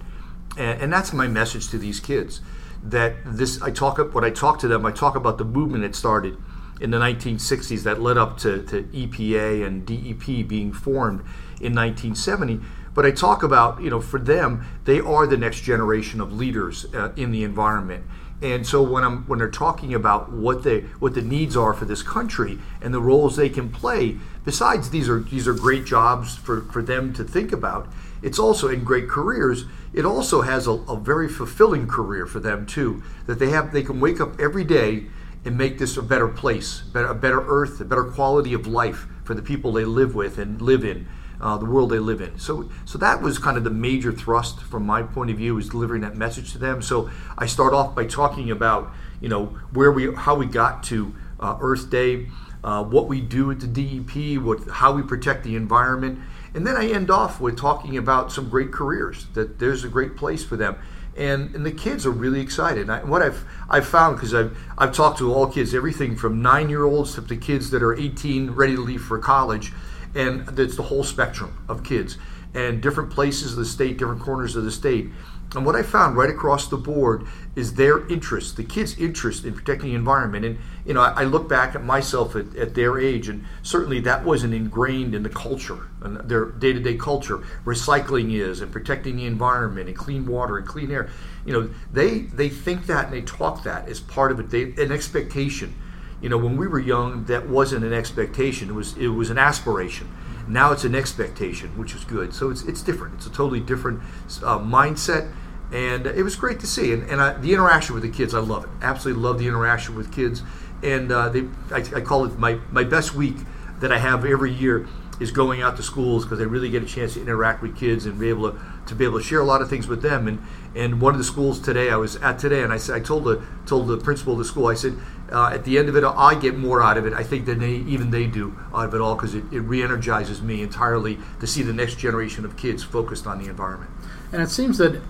and, 0.58 0.82
and 0.82 0.92
that's 0.92 1.12
my 1.12 1.26
message 1.26 1.68
to 1.68 1.78
these 1.78 1.98
kids. 1.98 2.40
That 2.82 3.14
this 3.24 3.62
I 3.62 3.70
talk 3.70 3.98
when 4.14 4.24
I 4.24 4.30
talk 4.30 4.58
to 4.60 4.68
them, 4.68 4.84
I 4.84 4.92
talk 4.92 5.16
about 5.16 5.38
the 5.38 5.44
movement 5.44 5.82
that 5.84 5.94
started 5.94 6.36
in 6.80 6.90
the 6.90 6.98
1960s 6.98 7.82
that 7.82 8.00
led 8.00 8.16
up 8.16 8.38
to, 8.38 8.62
to 8.66 8.84
EPA 8.84 9.66
and 9.66 9.84
DEP 9.84 10.46
being 10.46 10.72
formed 10.72 11.20
in 11.60 11.74
1970. 11.74 12.60
But 12.94 13.04
I 13.04 13.10
talk 13.10 13.42
about 13.42 13.80
you 13.80 13.88
know 13.88 14.02
for 14.02 14.20
them, 14.20 14.66
they 14.84 15.00
are 15.00 15.26
the 15.26 15.38
next 15.38 15.62
generation 15.62 16.20
of 16.20 16.32
leaders 16.32 16.84
uh, 16.94 17.12
in 17.16 17.30
the 17.30 17.42
environment 17.42 18.04
and 18.40 18.64
so 18.66 18.82
when 18.82 19.02
I'm 19.02 19.24
when 19.24 19.40
they're 19.40 19.50
talking 19.50 19.94
about 19.94 20.30
what 20.30 20.62
they 20.62 20.80
what 21.00 21.14
the 21.14 21.22
needs 21.22 21.56
are 21.56 21.74
for 21.74 21.84
this 21.84 22.02
country 22.02 22.58
and 22.80 22.94
the 22.94 23.00
roles 23.00 23.36
they 23.36 23.48
can 23.48 23.68
play, 23.68 24.16
besides 24.44 24.90
these 24.90 25.08
are 25.08 25.20
these 25.20 25.48
are 25.48 25.54
great 25.54 25.84
jobs 25.84 26.36
for, 26.36 26.62
for 26.62 26.80
them 26.80 27.12
to 27.14 27.24
think 27.24 27.52
about, 27.52 27.88
it's 28.22 28.38
also 28.38 28.68
in 28.68 28.84
great 28.84 29.08
careers. 29.08 29.64
It 29.92 30.04
also 30.04 30.42
has 30.42 30.66
a, 30.68 30.72
a 30.72 30.96
very 30.96 31.28
fulfilling 31.28 31.88
career 31.88 32.26
for 32.26 32.38
them 32.38 32.64
too. 32.64 33.02
That 33.26 33.40
they 33.40 33.50
have 33.50 33.72
they 33.72 33.82
can 33.82 33.98
wake 33.98 34.20
up 34.20 34.38
every 34.40 34.64
day 34.64 35.06
and 35.44 35.58
make 35.58 35.78
this 35.78 35.96
a 35.96 36.02
better 36.02 36.28
place, 36.28 36.80
better, 36.80 37.08
a 37.08 37.14
better 37.14 37.44
earth, 37.44 37.80
a 37.80 37.84
better 37.84 38.04
quality 38.04 38.52
of 38.54 38.66
life 38.66 39.06
for 39.24 39.34
the 39.34 39.42
people 39.42 39.72
they 39.72 39.84
live 39.84 40.14
with 40.14 40.38
and 40.38 40.62
live 40.62 40.84
in 40.84 41.08
uh, 41.40 41.56
the 41.56 41.64
world 41.64 41.90
they 41.90 41.98
live 41.98 42.20
in. 42.20 42.38
So, 42.38 42.68
so 42.84 42.98
that 42.98 43.22
was 43.22 43.38
kind 43.38 43.56
of 43.56 43.64
the 43.64 43.70
major 43.70 44.12
thrust 44.12 44.60
from 44.60 44.84
my 44.84 45.02
point 45.02 45.30
of 45.30 45.36
view 45.36 45.58
is 45.58 45.68
delivering 45.68 46.02
that 46.02 46.16
message 46.16 46.52
to 46.52 46.58
them. 46.58 46.82
So 46.82 47.10
I 47.36 47.46
start 47.46 47.74
off 47.74 47.94
by 47.94 48.06
talking 48.06 48.50
about 48.50 48.92
you 49.20 49.28
know 49.28 49.46
where 49.72 49.90
we 49.90 50.14
how 50.14 50.34
we 50.34 50.46
got 50.46 50.82
to 50.84 51.14
uh, 51.40 51.58
Earth 51.60 51.90
Day, 51.90 52.28
uh, 52.64 52.84
what 52.84 53.08
we 53.08 53.20
do 53.20 53.50
at 53.50 53.60
the 53.60 53.66
DEP, 53.66 54.42
what 54.42 54.68
how 54.68 54.92
we 54.92 55.02
protect 55.02 55.44
the 55.44 55.56
environment, 55.56 56.18
and 56.54 56.66
then 56.66 56.76
I 56.76 56.88
end 56.88 57.10
off 57.10 57.40
with 57.40 57.56
talking 57.56 57.96
about 57.96 58.32
some 58.32 58.48
great 58.48 58.72
careers 58.72 59.26
that 59.34 59.58
there's 59.58 59.84
a 59.84 59.88
great 59.88 60.16
place 60.16 60.44
for 60.44 60.56
them. 60.56 60.76
And, 61.16 61.52
and 61.56 61.66
the 61.66 61.72
kids 61.72 62.06
are 62.06 62.12
really 62.12 62.40
excited. 62.40 62.88
I, 62.88 63.02
what 63.02 63.22
I've 63.22 63.44
I've 63.68 63.86
found 63.88 64.16
because 64.16 64.34
I've 64.34 64.56
I've 64.76 64.92
talked 64.92 65.18
to 65.18 65.32
all 65.32 65.48
kids, 65.48 65.74
everything 65.74 66.16
from 66.16 66.42
nine 66.42 66.68
year 66.68 66.84
olds 66.84 67.14
to 67.14 67.20
the 67.20 67.36
kids 67.36 67.70
that 67.70 67.82
are 67.82 67.94
18, 67.94 68.52
ready 68.52 68.76
to 68.76 68.80
leave 68.80 69.02
for 69.02 69.18
college 69.18 69.72
and 70.14 70.58
it's 70.58 70.76
the 70.76 70.82
whole 70.82 71.04
spectrum 71.04 71.64
of 71.68 71.84
kids 71.84 72.18
and 72.54 72.80
different 72.80 73.10
places 73.10 73.52
of 73.52 73.58
the 73.58 73.64
state, 73.64 73.98
different 73.98 74.22
corners 74.22 74.56
of 74.56 74.64
the 74.64 74.70
state. 74.70 75.10
And 75.54 75.64
what 75.64 75.74
I 75.76 75.82
found 75.82 76.16
right 76.16 76.28
across 76.28 76.68
the 76.68 76.76
board 76.76 77.26
is 77.56 77.74
their 77.74 78.06
interest, 78.08 78.56
the 78.56 78.64
kids' 78.64 78.98
interest 78.98 79.44
in 79.46 79.54
protecting 79.54 79.90
the 79.90 79.94
environment. 79.94 80.44
And 80.44 80.58
you 80.84 80.92
know, 80.92 81.00
I, 81.00 81.22
I 81.22 81.24
look 81.24 81.48
back 81.48 81.74
at 81.74 81.82
myself 81.82 82.36
at, 82.36 82.54
at, 82.54 82.74
their 82.74 82.98
age, 82.98 83.28
and 83.28 83.44
certainly 83.62 84.00
that 84.00 84.24
wasn't 84.24 84.52
ingrained 84.52 85.14
in 85.14 85.22
the 85.22 85.30
culture 85.30 85.86
and 86.02 86.18
their 86.28 86.46
day-to-day 86.46 86.96
culture. 86.96 87.38
Recycling 87.64 88.34
is, 88.34 88.60
and 88.60 88.70
protecting 88.70 89.16
the 89.16 89.24
environment, 89.24 89.88
and 89.88 89.96
clean 89.96 90.26
water 90.26 90.58
and 90.58 90.66
clean 90.66 90.90
air. 90.90 91.08
You 91.46 91.54
know, 91.54 91.70
they 91.92 92.20
they 92.20 92.50
think 92.50 92.86
that 92.86 93.06
and 93.06 93.14
they 93.14 93.22
talk 93.22 93.62
that 93.64 93.88
as 93.88 94.00
part 94.00 94.30
of 94.30 94.52
an 94.52 94.92
expectation 94.92 95.74
you 96.20 96.28
know, 96.28 96.38
when 96.38 96.56
we 96.56 96.66
were 96.66 96.78
young, 96.78 97.24
that 97.24 97.48
wasn't 97.48 97.84
an 97.84 97.92
expectation. 97.92 98.70
It 98.70 98.74
was 98.74 98.96
it 98.96 99.08
was 99.08 99.30
an 99.30 99.38
aspiration. 99.38 100.08
Now 100.48 100.72
it's 100.72 100.84
an 100.84 100.94
expectation, 100.94 101.76
which 101.78 101.94
is 101.94 102.04
good. 102.04 102.34
So 102.34 102.50
it's 102.50 102.62
it's 102.62 102.82
different. 102.82 103.14
It's 103.14 103.26
a 103.26 103.30
totally 103.30 103.60
different 103.60 104.00
uh, 104.42 104.58
mindset, 104.58 105.32
and 105.72 106.06
it 106.06 106.22
was 106.22 106.36
great 106.36 106.60
to 106.60 106.66
see. 106.66 106.92
And, 106.92 107.08
and 107.08 107.20
I, 107.20 107.34
the 107.34 107.52
interaction 107.52 107.94
with 107.94 108.02
the 108.02 108.10
kids, 108.10 108.34
I 108.34 108.40
love 108.40 108.64
it. 108.64 108.70
Absolutely 108.82 109.22
love 109.22 109.38
the 109.38 109.46
interaction 109.46 109.94
with 109.94 110.12
kids. 110.12 110.42
And 110.82 111.10
uh, 111.10 111.28
they, 111.28 111.42
I, 111.72 111.84
I 111.96 112.00
call 112.00 112.24
it 112.24 112.38
my 112.38 112.58
my 112.70 112.84
best 112.84 113.14
week 113.14 113.36
that 113.80 113.92
I 113.92 113.98
have 113.98 114.24
every 114.24 114.52
year 114.52 114.88
is 115.20 115.30
going 115.30 115.62
out 115.62 115.76
to 115.76 115.82
schools 115.82 116.24
because 116.24 116.40
I 116.40 116.44
really 116.44 116.70
get 116.70 116.82
a 116.82 116.86
chance 116.86 117.14
to 117.14 117.20
interact 117.20 117.62
with 117.62 117.76
kids 117.76 118.06
and 118.06 118.18
be 118.18 118.28
able 118.28 118.52
to, 118.52 118.60
to 118.88 118.94
be 118.94 119.04
able 119.04 119.18
to 119.18 119.24
share 119.24 119.40
a 119.40 119.44
lot 119.44 119.62
of 119.62 119.70
things 119.70 119.86
with 119.86 120.02
them. 120.02 120.26
And 120.26 120.42
and 120.74 121.00
one 121.00 121.14
of 121.14 121.18
the 121.18 121.24
schools 121.24 121.60
today 121.60 121.90
I 121.90 121.96
was 121.96 122.16
at 122.16 122.38
today, 122.38 122.62
and 122.62 122.72
I 122.72 122.78
said 122.78 122.96
I 122.96 123.00
told 123.00 123.24
the 123.24 123.42
told 123.66 123.88
the 123.88 123.96
principal 123.96 124.32
of 124.34 124.38
the 124.38 124.44
school 124.44 124.66
I 124.66 124.74
said 124.74 124.96
uh, 125.30 125.50
at 125.52 125.64
the 125.64 125.78
end 125.78 125.88
of 125.88 125.96
it 125.96 126.04
I 126.04 126.34
get 126.34 126.56
more 126.56 126.82
out 126.82 126.96
of 126.96 127.06
it 127.06 127.12
I 127.12 127.22
think 127.22 127.46
than 127.46 127.58
they 127.58 127.72
even 127.72 128.10
they 128.10 128.26
do 128.26 128.58
out 128.74 128.86
of 128.86 128.94
it 128.94 129.00
all 129.00 129.14
because 129.14 129.34
it, 129.34 129.44
it 129.52 129.60
re-energizes 129.60 130.42
me 130.42 130.62
entirely 130.62 131.18
to 131.40 131.46
see 131.46 131.62
the 131.62 131.72
next 131.72 131.98
generation 131.98 132.44
of 132.44 132.56
kids 132.56 132.82
focused 132.82 133.26
on 133.26 133.38
the 133.38 133.48
environment. 133.48 133.90
And 134.32 134.42
it 134.42 134.50
seems 134.50 134.78
that 134.78 135.00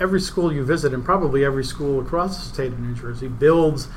every 0.00 0.20
school 0.20 0.52
you 0.52 0.64
visit, 0.64 0.92
and 0.92 1.04
probably 1.04 1.44
every 1.44 1.64
school 1.64 2.00
across 2.00 2.36
the 2.36 2.54
state 2.54 2.72
of 2.72 2.80
New 2.80 2.94
Jersey, 2.94 3.28
builds 3.28 3.88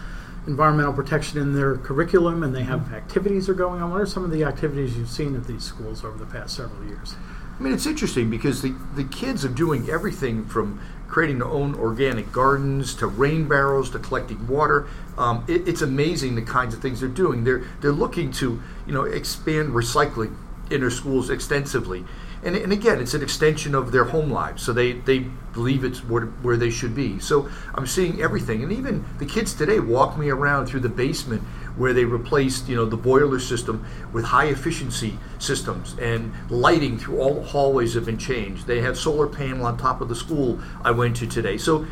environmental 0.48 0.94
protection 0.94 1.40
in 1.40 1.54
their 1.54 1.78
curriculum 1.78 2.44
and 2.44 2.56
they 2.56 2.64
have 2.64 2.82
mm-hmm. 2.82 2.96
activities 2.96 3.50
are 3.50 3.56
going 3.56 3.82
on. 3.82 3.90
What 3.90 4.02
are 4.02 4.06
some 4.06 4.24
of 4.24 4.32
the 4.32 4.44
activities 4.44 4.96
you've 4.96 5.10
seen 5.10 5.36
at 5.36 5.46
these 5.46 5.64
schools 5.64 6.06
over 6.06 6.18
the 6.18 6.26
past 6.26 6.56
several 6.56 6.86
years? 6.86 7.16
I 7.58 7.64
mean, 7.64 7.74
it's 7.74 7.86
interesting 7.86 8.30
because 8.30 8.62
the, 8.62 8.76
the 8.96 9.06
kids 9.06 9.46
are 9.46 9.50
doing 9.50 9.90
everything 9.90 10.46
from 10.46 10.82
creating 11.08 11.40
their 11.40 11.48
own 11.48 11.76
organic 11.76 12.32
gardens 12.32 12.94
to 12.96 13.08
rain 13.08 13.48
barrels 13.48 13.90
to 13.92 14.00
collecting 14.00 14.46
water. 14.48 14.88
Um, 15.18 15.46
it, 15.48 15.66
it's 15.68 15.82
amazing 15.82 16.36
the 16.36 16.42
kinds 16.42 16.74
of 16.74 16.82
things 16.82 17.00
they're 17.00 17.10
doing. 17.10 17.46
They're 17.46 17.64
they're 17.80 17.94
looking 17.94 18.32
to 18.34 18.62
you 18.86 18.94
know 18.94 19.04
expand 19.04 19.70
recycling 19.70 20.36
in 20.70 20.82
their 20.82 20.92
schools 20.92 21.30
extensively. 21.30 22.04
And, 22.44 22.56
and 22.56 22.72
again, 22.72 23.00
it's 23.00 23.14
an 23.14 23.24
extension 23.24 23.74
of 23.74 23.92
their 23.92 24.04
home 24.04 24.30
lives, 24.30 24.62
so 24.62 24.72
they, 24.72 24.94
they 24.94 25.20
believe 25.54 25.84
it's 25.84 26.04
where, 26.04 26.26
where 26.26 26.58
they 26.58 26.70
should 26.70 26.94
be. 26.94 27.20
So 27.20 27.50
I'm 27.74 27.88
seeing 27.88 28.22
everything, 28.22 28.62
and 28.62 28.72
even 28.72 29.04
the 29.18 29.26
kids 29.26 29.54
today 29.54 29.80
walk 29.80 30.18
me 30.18 30.30
around 30.30 30.68
through 30.68 30.82
the 30.82 30.90
basement 30.90 31.42
where 31.78 31.94
they 31.94 32.06
replaced 32.06 32.68
you 32.68 32.76
know 32.76 32.86
the 32.86 32.98
boiler 32.98 33.40
system 33.40 33.86
with 34.14 34.26
high 34.26 34.46
efficiency 34.46 35.18
systems 35.40 35.96
and 36.00 36.34
lighting 36.50 36.98
through 36.98 37.20
all 37.20 37.36
the 37.36 37.44
hallways 37.44 37.94
have 37.94 38.06
been 38.06 38.18
changed. 38.18 38.68
They 38.68 38.82
have 38.82 38.98
solar 38.98 39.28
panel 39.28 39.66
on 39.66 39.78
top 39.78 40.02
of 40.02 40.10
the 40.10 40.16
school 40.16 40.60
I 40.84 40.92
went 40.92 41.16
to 41.18 41.28
today. 41.28 41.58
So 41.58 41.86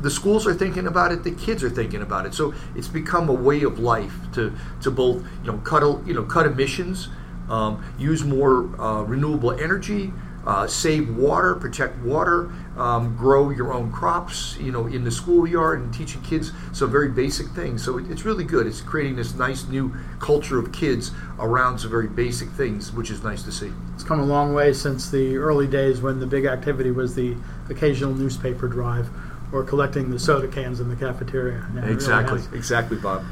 the 0.00 0.10
schools 0.10 0.46
are 0.46 0.54
thinking 0.54 0.86
about 0.86 1.12
it, 1.12 1.24
the 1.24 1.30
kids 1.32 1.64
are 1.64 1.70
thinking 1.70 2.02
about 2.02 2.26
it. 2.26 2.34
So 2.34 2.54
it's 2.74 2.88
become 2.88 3.28
a 3.28 3.32
way 3.32 3.62
of 3.62 3.78
life 3.78 4.14
to, 4.34 4.52
to 4.82 4.90
both 4.90 5.24
you 5.42 5.52
know 5.52 5.58
cut 5.58 5.82
you 6.06 6.14
know 6.14 6.24
cut 6.24 6.46
emissions, 6.46 7.08
um, 7.48 7.84
use 7.98 8.24
more 8.24 8.68
uh, 8.80 9.02
renewable 9.02 9.52
energy, 9.52 10.12
uh, 10.46 10.66
save 10.66 11.16
water, 11.16 11.54
protect 11.54 11.98
water, 11.98 12.52
um, 12.76 13.16
grow 13.16 13.50
your 13.50 13.72
own 13.72 13.92
crops, 13.92 14.56
you 14.58 14.72
know, 14.72 14.86
in 14.86 15.04
the 15.04 15.10
schoolyard 15.10 15.80
and 15.80 15.94
teaching 15.94 16.20
kids 16.22 16.52
some 16.72 16.90
very 16.90 17.08
basic 17.08 17.48
things. 17.48 17.84
So 17.84 17.98
it, 17.98 18.10
it's 18.10 18.24
really 18.24 18.44
good. 18.44 18.66
It's 18.66 18.80
creating 18.80 19.16
this 19.16 19.34
nice 19.34 19.66
new 19.68 19.94
culture 20.18 20.58
of 20.58 20.72
kids 20.72 21.12
around 21.38 21.78
some 21.78 21.90
very 21.90 22.08
basic 22.08 22.48
things, 22.50 22.92
which 22.92 23.10
is 23.10 23.22
nice 23.22 23.42
to 23.44 23.52
see. 23.52 23.72
It's 23.94 24.04
come 24.04 24.20
a 24.20 24.24
long 24.24 24.54
way 24.54 24.72
since 24.72 25.10
the 25.10 25.36
early 25.36 25.66
days 25.66 26.00
when 26.00 26.18
the 26.18 26.26
big 26.26 26.46
activity 26.46 26.90
was 26.90 27.14
the 27.14 27.36
occasional 27.68 28.14
newspaper 28.14 28.68
drive 28.68 29.08
or 29.52 29.62
collecting 29.62 30.10
the 30.10 30.18
soda 30.18 30.48
cans 30.48 30.80
in 30.80 30.88
the 30.88 30.96
cafeteria. 30.96 31.66
Now 31.72 31.86
exactly, 31.86 32.40
really 32.40 32.58
exactly, 32.58 32.98
Bob. 32.98 33.24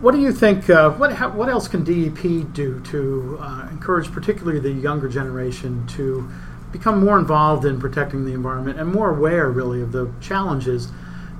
What 0.00 0.12
do 0.12 0.20
you 0.20 0.30
think? 0.30 0.70
Uh, 0.70 0.90
what 0.90 1.12
how, 1.12 1.30
what 1.30 1.48
else 1.48 1.66
can 1.66 1.82
DEP 1.82 2.52
do 2.52 2.80
to 2.80 3.38
uh, 3.40 3.68
encourage, 3.70 4.12
particularly 4.12 4.60
the 4.60 4.70
younger 4.70 5.08
generation, 5.08 5.86
to 5.88 6.28
become 6.72 7.04
more 7.04 7.18
involved 7.18 7.64
in 7.64 7.80
protecting 7.80 8.24
the 8.24 8.32
environment 8.32 8.78
and 8.78 8.92
more 8.92 9.10
aware, 9.10 9.50
really, 9.50 9.82
of 9.82 9.92
the 9.92 10.10
challenges 10.20 10.88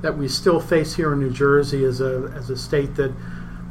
that 0.03 0.17
we 0.17 0.29
still 0.29 0.61
face 0.61 0.95
here 0.95 1.13
in 1.13 1.21
New 1.21 1.31
Jersey 1.31 1.85
as 1.85 2.01
a 2.01 2.33
as 2.37 2.51
a 2.51 2.57
state 2.57 2.95
that 2.97 3.13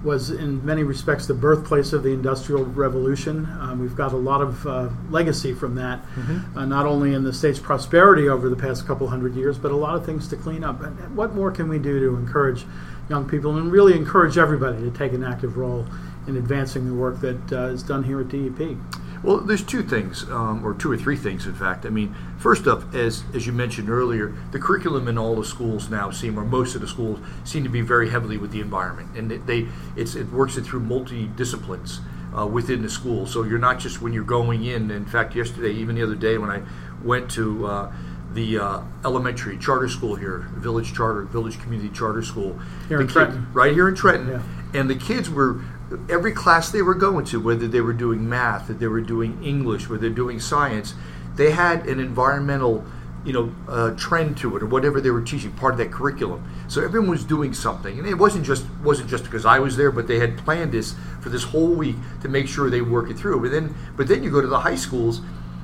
was 0.05 0.29
in 0.29 0.63
many 0.63 0.83
respects 0.83 1.25
the 1.25 1.33
birthplace 1.33 1.91
of 1.91 2.03
the 2.03 2.12
Industrial 2.12 2.63
Revolution. 2.63 3.45
Um, 3.59 3.79
we've 3.79 3.95
got 3.95 4.13
a 4.13 4.17
lot 4.17 4.39
of 4.39 4.67
uh, 4.67 4.89
legacy 5.09 5.53
from 5.53 5.75
that, 5.75 6.05
mm-hmm. 6.13 6.57
uh, 6.57 6.65
not 6.65 6.85
only 6.85 7.13
in 7.13 7.24
the 7.24 7.33
state's 7.33 7.59
prosperity 7.59 8.29
over 8.29 8.47
the 8.47 8.55
past 8.55 8.85
couple 8.85 9.07
hundred 9.07 9.35
years, 9.35 9.57
but 9.57 9.71
a 9.71 9.75
lot 9.75 9.95
of 9.95 10.05
things 10.05 10.27
to 10.27 10.38
clean 10.38 10.63
up. 10.63 10.81
And 10.81 11.17
what 11.17 11.33
more 11.33 11.51
can 11.51 11.67
we 11.67 11.79
do 11.79 12.00
to 12.00 12.15
encourage 12.15 12.65
young 13.09 13.27
people 13.27 13.57
and 13.57 13.71
really 13.71 13.95
encourage 13.95 14.38
everybody 14.38 14.79
to 14.79 14.91
take 14.91 15.13
an 15.13 15.24
active 15.24 15.57
role 15.57 15.88
in 16.27 16.38
advancing 16.38 16.85
the 16.85 16.93
work 16.93 17.19
that 17.21 17.51
uh, 17.51 17.65
is 17.67 17.81
done 17.81 18.03
here 18.03 18.21
at 18.21 18.29
DEP? 18.29 18.77
Well, 19.25 19.38
there's 19.38 19.63
two 19.63 19.82
things, 19.82 20.24
um, 20.29 20.63
or 20.63 20.75
two 20.75 20.91
or 20.91 20.98
three 20.98 21.17
things, 21.17 21.48
in 21.48 21.55
fact. 21.55 21.88
I 21.88 21.89
mean, 21.89 22.15
first 22.38 22.67
up, 22.67 22.94
as 22.94 23.24
as 23.34 23.48
you 23.48 23.53
mentioned 23.53 23.89
earlier, 23.89 24.36
the 24.51 24.60
curriculum 24.60 25.08
in 25.08 25.17
all 25.17 25.36
the 25.36 25.44
schools 25.44 25.89
now 25.89 26.12
seem, 26.12 26.38
or 26.38 26.46
most 26.46 26.75
of 26.75 26.82
the 26.82 26.88
schools 26.88 27.20
seem 27.44 27.63
to 27.63 27.70
be 27.70 27.82
very 27.82 28.08
heavily 28.08 28.38
with 28.38 28.51
the 28.51 28.62
environment, 28.62 29.17
and 29.17 29.32
it, 29.32 29.48
they 29.48 29.67
it's 29.96 30.13
it 30.13 30.32
works 30.32 30.58
it 30.58 30.62
through 30.62 30.82
multi 30.82 31.25
disciplines 31.25 32.01
uh, 32.38 32.46
within 32.46 32.84
the 32.84 32.89
school. 32.89 33.25
So 33.25 33.41
you're 33.41 33.58
not 33.58 33.79
just 33.79 34.00
when 34.00 34.13
you're 34.13 34.24
going 34.24 34.63
in. 34.63 34.91
In 34.91 35.05
fact, 35.05 35.36
yesterday, 35.36 35.72
even 35.72 35.96
the 35.96 36.03
other 36.03 36.15
day, 36.15 36.38
when 36.38 36.51
I 36.51 36.62
went 37.03 37.32
to 37.32 37.65
uh, 37.65 37.94
the 38.34 38.60
uh, 38.60 38.82
elementary 39.03 39.58
charter 39.58 39.89
school 39.89 40.15
here, 40.15 40.46
Village 40.53 40.94
Charter, 40.94 41.24
Village 41.24 41.60
Community 41.60 41.89
Charter 41.89 42.22
School, 42.22 42.60
here 42.88 43.01
in 43.01 43.08
kid, 43.08 43.13
Trenton, 43.13 43.48
right 43.53 43.74
here 43.74 43.88
in 43.88 43.96
Trenton, 43.96 44.27
yeah. 44.27 44.79
and 44.79 44.88
the 44.88 44.96
kids 44.96 45.32
were 45.32 45.62
every 46.09 46.31
class 46.31 46.71
they 46.71 46.81
were 46.81 46.95
going 46.95 47.25
to, 47.25 47.39
whether 47.39 47.67
they 47.67 47.81
were 47.81 47.93
doing 47.93 48.27
math, 48.27 48.67
that 48.67 48.79
they 48.79 48.87
were 48.87 49.01
doing 49.01 49.43
English, 49.43 49.89
whether 49.89 50.01
they're 50.01 50.09
doing 50.09 50.39
science, 50.39 50.93
they 51.35 51.51
had 51.51 51.85
an 51.87 51.99
environmental, 51.99 52.83
you 53.23 53.33
know, 53.33 53.53
uh, 53.67 53.91
trend 53.91 54.37
to 54.37 54.55
it 54.55 54.63
or 54.63 54.65
whatever 54.65 54.99
they 54.99 55.11
were 55.11 55.21
teaching, 55.21 55.51
part 55.51 55.73
of 55.73 55.77
that 55.77 55.91
curriculum. 55.91 56.43
So 56.67 56.83
everyone 56.83 57.09
was 57.09 57.23
doing 57.23 57.53
something, 57.53 57.99
and 57.99 58.07
it 58.07 58.15
wasn't 58.15 58.45
just 58.45 58.65
wasn't 58.83 59.09
just 59.09 59.23
because 59.23 59.45
I 59.45 59.59
was 59.59 59.77
there, 59.77 59.91
but 59.91 60.07
they 60.07 60.19
had 60.19 60.37
planned 60.37 60.71
this 60.71 60.95
for 61.21 61.29
this 61.29 61.43
whole 61.43 61.73
week 61.73 61.95
to 62.21 62.29
make 62.29 62.47
sure 62.47 62.69
they 62.69 62.81
work 62.81 63.09
it 63.09 63.17
through. 63.17 63.41
But 63.41 63.51
then, 63.51 63.75
but 63.95 64.07
then 64.07 64.23
you 64.23 64.31
go 64.31 64.41
to 64.41 64.47
the 64.47 64.59
high 64.59 64.75
schools, 64.75 65.21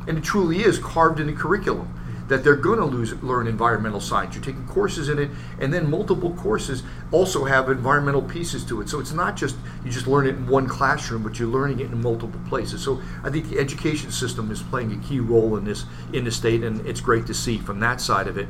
and 0.08 0.18
it 0.18 0.24
truly 0.24 0.62
is 0.64 0.78
carved 0.78 1.20
in 1.20 1.28
the 1.28 1.34
curriculum 1.34 1.94
that 2.32 2.46
they're 2.46 2.56
going 2.56 2.80
to 2.80 2.86
lose, 2.86 3.12
learn 3.22 3.46
environmental 3.46 4.00
science. 4.00 4.36
You're 4.36 4.44
taking 4.44 4.66
courses 4.66 5.10
in 5.10 5.20
it, 5.20 5.30
and 5.60 5.74
then 5.74 5.90
multiple 5.90 6.34
courses 6.36 6.82
also 7.12 7.44
have 7.44 7.70
environmental 7.70 8.22
pieces 8.22 8.64
to 8.68 8.80
it. 8.80 8.88
So 8.88 9.02
it's 9.02 9.12
not 9.12 9.36
just 9.36 9.58
you 9.84 9.92
just 9.92 10.08
learn 10.08 10.26
it 10.26 10.36
in 10.36 10.48
one 10.48 10.66
classroom, 10.66 11.24
but 11.24 11.38
you're 11.38 11.50
learning 11.50 11.82
it 11.82 11.88
in 11.88 12.02
multiple 12.02 12.40
places. 12.48 12.82
So 12.82 13.02
I 13.26 13.30
think 13.30 13.50
the 13.50 13.60
education 13.60 14.12
system 14.12 14.50
is 14.50 14.64
playing 14.64 14.94
a 14.94 14.98
key 15.06 15.20
role 15.20 15.58
in 15.58 15.66
this 15.66 15.84
in 16.14 16.24
the 16.24 16.32
state, 16.32 16.64
and 16.64 16.86
it's 16.88 17.02
great 17.02 17.28
to 17.28 17.34
see 17.34 17.58
from 17.58 17.82
that 17.82 18.00
side 18.00 18.30
of 18.30 18.38
it. 18.38 18.48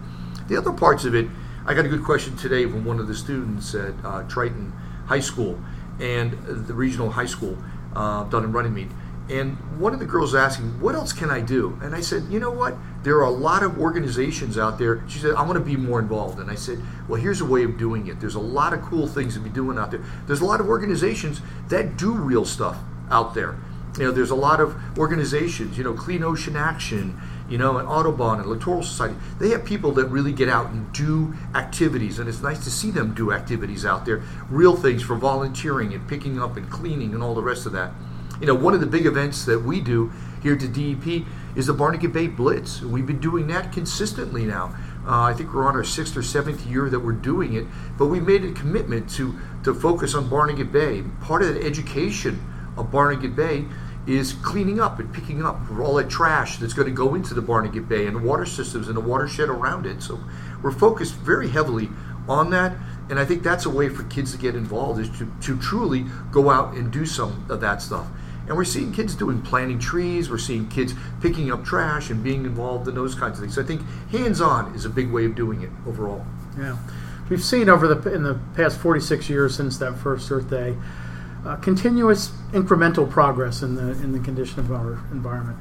The 0.47 0.57
other 0.57 0.71
parts 0.71 1.03
of 1.05 1.15
it, 1.15 1.27
I 1.65 1.73
got 1.73 1.83
a 1.83 1.89
good 1.89 2.03
question 2.03 2.37
today 2.37 2.65
from 2.65 2.85
one 2.85 2.99
of 2.99 3.07
the 3.07 3.15
students 3.15 3.73
at 3.73 3.95
uh, 4.05 4.21
Triton 4.27 4.71
High 5.07 5.21
School 5.21 5.59
and 5.99 6.33
the 6.67 6.73
regional 6.75 7.09
high 7.09 7.25
school 7.25 7.57
uh, 7.95 8.25
done 8.25 8.43
in 8.43 8.53
Runnemede 8.53 8.91
and 9.31 9.57
one 9.79 9.93
of 9.93 9.99
the 9.99 10.05
girls 10.05 10.35
asking, 10.35 10.79
What 10.81 10.93
else 10.93 11.13
can 11.13 11.29
I 11.29 11.39
do? 11.39 11.79
And 11.81 11.95
I 11.95 12.01
said, 12.01 12.23
You 12.29 12.39
know 12.39 12.51
what? 12.51 12.75
There 13.03 13.17
are 13.17 13.25
a 13.25 13.31
lot 13.31 13.63
of 13.63 13.79
organizations 13.79 14.57
out 14.57 14.77
there. 14.77 15.03
She 15.07 15.19
said, 15.19 15.33
I 15.33 15.43
want 15.43 15.53
to 15.53 15.63
be 15.63 15.75
more 15.75 15.99
involved. 15.99 16.39
And 16.39 16.51
I 16.51 16.55
said, 16.55 16.79
Well, 17.07 17.19
here's 17.19 17.41
a 17.41 17.45
way 17.45 17.63
of 17.63 17.77
doing 17.77 18.07
it. 18.07 18.19
There's 18.19 18.35
a 18.35 18.39
lot 18.39 18.73
of 18.73 18.81
cool 18.81 19.07
things 19.07 19.33
to 19.33 19.39
be 19.39 19.49
doing 19.49 19.77
out 19.77 19.91
there. 19.91 20.03
There's 20.27 20.41
a 20.41 20.45
lot 20.45 20.61
of 20.61 20.67
organizations 20.67 21.41
that 21.69 21.97
do 21.97 22.11
real 22.13 22.45
stuff 22.45 22.77
out 23.09 23.33
there. 23.33 23.57
You 23.97 24.05
know, 24.05 24.11
there's 24.11 24.31
a 24.31 24.35
lot 24.35 24.61
of 24.61 24.77
organizations, 24.97 25.77
you 25.77 25.83
know, 25.83 25.93
Clean 25.93 26.23
Ocean 26.23 26.55
Action, 26.55 27.19
you 27.49 27.57
know, 27.57 27.77
and 27.77 27.87
Audubon 27.87 28.39
and 28.39 28.47
Littoral 28.47 28.83
Society. 28.83 29.15
They 29.37 29.49
have 29.49 29.65
people 29.65 29.91
that 29.93 30.05
really 30.05 30.31
get 30.31 30.47
out 30.47 30.69
and 30.69 30.91
do 30.93 31.33
activities, 31.53 32.17
and 32.17 32.29
it's 32.29 32.41
nice 32.41 32.63
to 32.63 32.71
see 32.71 32.89
them 32.89 33.13
do 33.13 33.33
activities 33.33 33.85
out 33.85 34.05
there, 34.05 34.23
real 34.49 34.77
things 34.77 35.03
for 35.03 35.15
volunteering 35.15 35.93
and 35.93 36.07
picking 36.07 36.41
up 36.41 36.55
and 36.55 36.69
cleaning 36.69 37.13
and 37.13 37.21
all 37.21 37.35
the 37.35 37.41
rest 37.41 37.65
of 37.65 37.73
that. 37.73 37.91
You 38.41 38.47
know, 38.47 38.55
one 38.55 38.73
of 38.73 38.79
the 38.79 38.87
big 38.87 39.05
events 39.05 39.45
that 39.45 39.59
we 39.59 39.79
do 39.79 40.11
here 40.41 40.53
at 40.53 40.59
the 40.59 40.67
DEP 40.67 41.27
is 41.55 41.67
the 41.67 41.73
Barnegat 41.73 42.11
Bay 42.11 42.25
Blitz. 42.25 42.81
We've 42.81 43.05
been 43.05 43.19
doing 43.19 43.45
that 43.47 43.71
consistently 43.71 44.45
now. 44.45 44.75
Uh, 45.05 45.21
I 45.21 45.33
think 45.35 45.53
we're 45.53 45.67
on 45.67 45.75
our 45.75 45.83
sixth 45.83 46.17
or 46.17 46.23
seventh 46.23 46.65
year 46.65 46.89
that 46.89 46.99
we're 46.99 47.11
doing 47.11 47.53
it, 47.53 47.67
but 47.99 48.07
we 48.07 48.19
made 48.19 48.43
a 48.43 48.51
commitment 48.51 49.11
to 49.11 49.39
to 49.63 49.75
focus 49.75 50.15
on 50.15 50.27
Barnegat 50.27 50.71
Bay. 50.71 51.03
Part 51.21 51.43
of 51.43 51.53
the 51.53 51.63
education 51.63 52.43
of 52.77 52.89
Barnegat 52.89 53.35
Bay 53.35 53.65
is 54.07 54.33
cleaning 54.33 54.79
up 54.79 54.97
and 54.97 55.13
picking 55.13 55.45
up 55.45 55.59
all 55.79 55.93
that 55.95 56.09
trash 56.09 56.57
that's 56.57 56.73
going 56.73 56.87
to 56.87 56.93
go 56.93 57.13
into 57.13 57.35
the 57.35 57.43
Barnegat 57.43 57.87
Bay 57.87 58.07
and 58.07 58.15
the 58.15 58.21
water 58.27 58.47
systems 58.47 58.87
and 58.87 58.97
the 58.97 59.01
watershed 59.01 59.49
around 59.49 59.85
it. 59.85 60.01
So 60.01 60.19
we're 60.63 60.71
focused 60.71 61.13
very 61.13 61.49
heavily 61.49 61.89
on 62.27 62.49
that. 62.49 62.75
And 63.11 63.19
I 63.19 63.25
think 63.25 63.43
that's 63.43 63.67
a 63.67 63.69
way 63.69 63.87
for 63.87 64.01
kids 64.05 64.31
to 64.31 64.39
get 64.39 64.55
involved 64.55 64.99
is 64.99 65.09
to, 65.19 65.31
to 65.41 65.59
truly 65.59 66.05
go 66.31 66.49
out 66.49 66.73
and 66.73 66.91
do 66.91 67.05
some 67.05 67.45
of 67.47 67.61
that 67.61 67.83
stuff. 67.83 68.07
And 68.51 68.57
we're 68.57 68.65
seeing 68.65 68.91
kids 68.91 69.15
doing 69.15 69.41
planting 69.41 69.79
trees, 69.79 70.29
we're 70.29 70.37
seeing 70.37 70.67
kids 70.67 70.93
picking 71.21 71.49
up 71.53 71.63
trash 71.63 72.09
and 72.09 72.21
being 72.21 72.43
involved 72.43 72.85
in 72.89 72.95
those 72.95 73.15
kinds 73.15 73.39
of 73.39 73.43
things. 73.45 73.55
So 73.55 73.61
I 73.61 73.65
think 73.65 73.81
hands 74.09 74.41
on 74.41 74.75
is 74.75 74.83
a 74.83 74.89
big 74.89 75.09
way 75.09 75.23
of 75.23 75.35
doing 75.35 75.61
it 75.61 75.69
overall. 75.87 76.25
Yeah. 76.59 76.77
We've 77.29 77.41
seen 77.41 77.69
over 77.69 77.87
the 77.87 78.13
in 78.13 78.23
the 78.23 78.37
past 78.57 78.77
46 78.77 79.29
years 79.29 79.55
since 79.55 79.77
that 79.77 79.95
first 79.95 80.29
Earth 80.29 80.49
Day, 80.49 80.75
uh, 81.45 81.55
continuous 81.55 82.31
incremental 82.51 83.09
progress 83.09 83.61
in 83.61 83.75
the 83.75 83.91
in 84.03 84.11
the 84.11 84.19
condition 84.19 84.59
of 84.59 84.69
our 84.69 84.99
environment. 85.13 85.57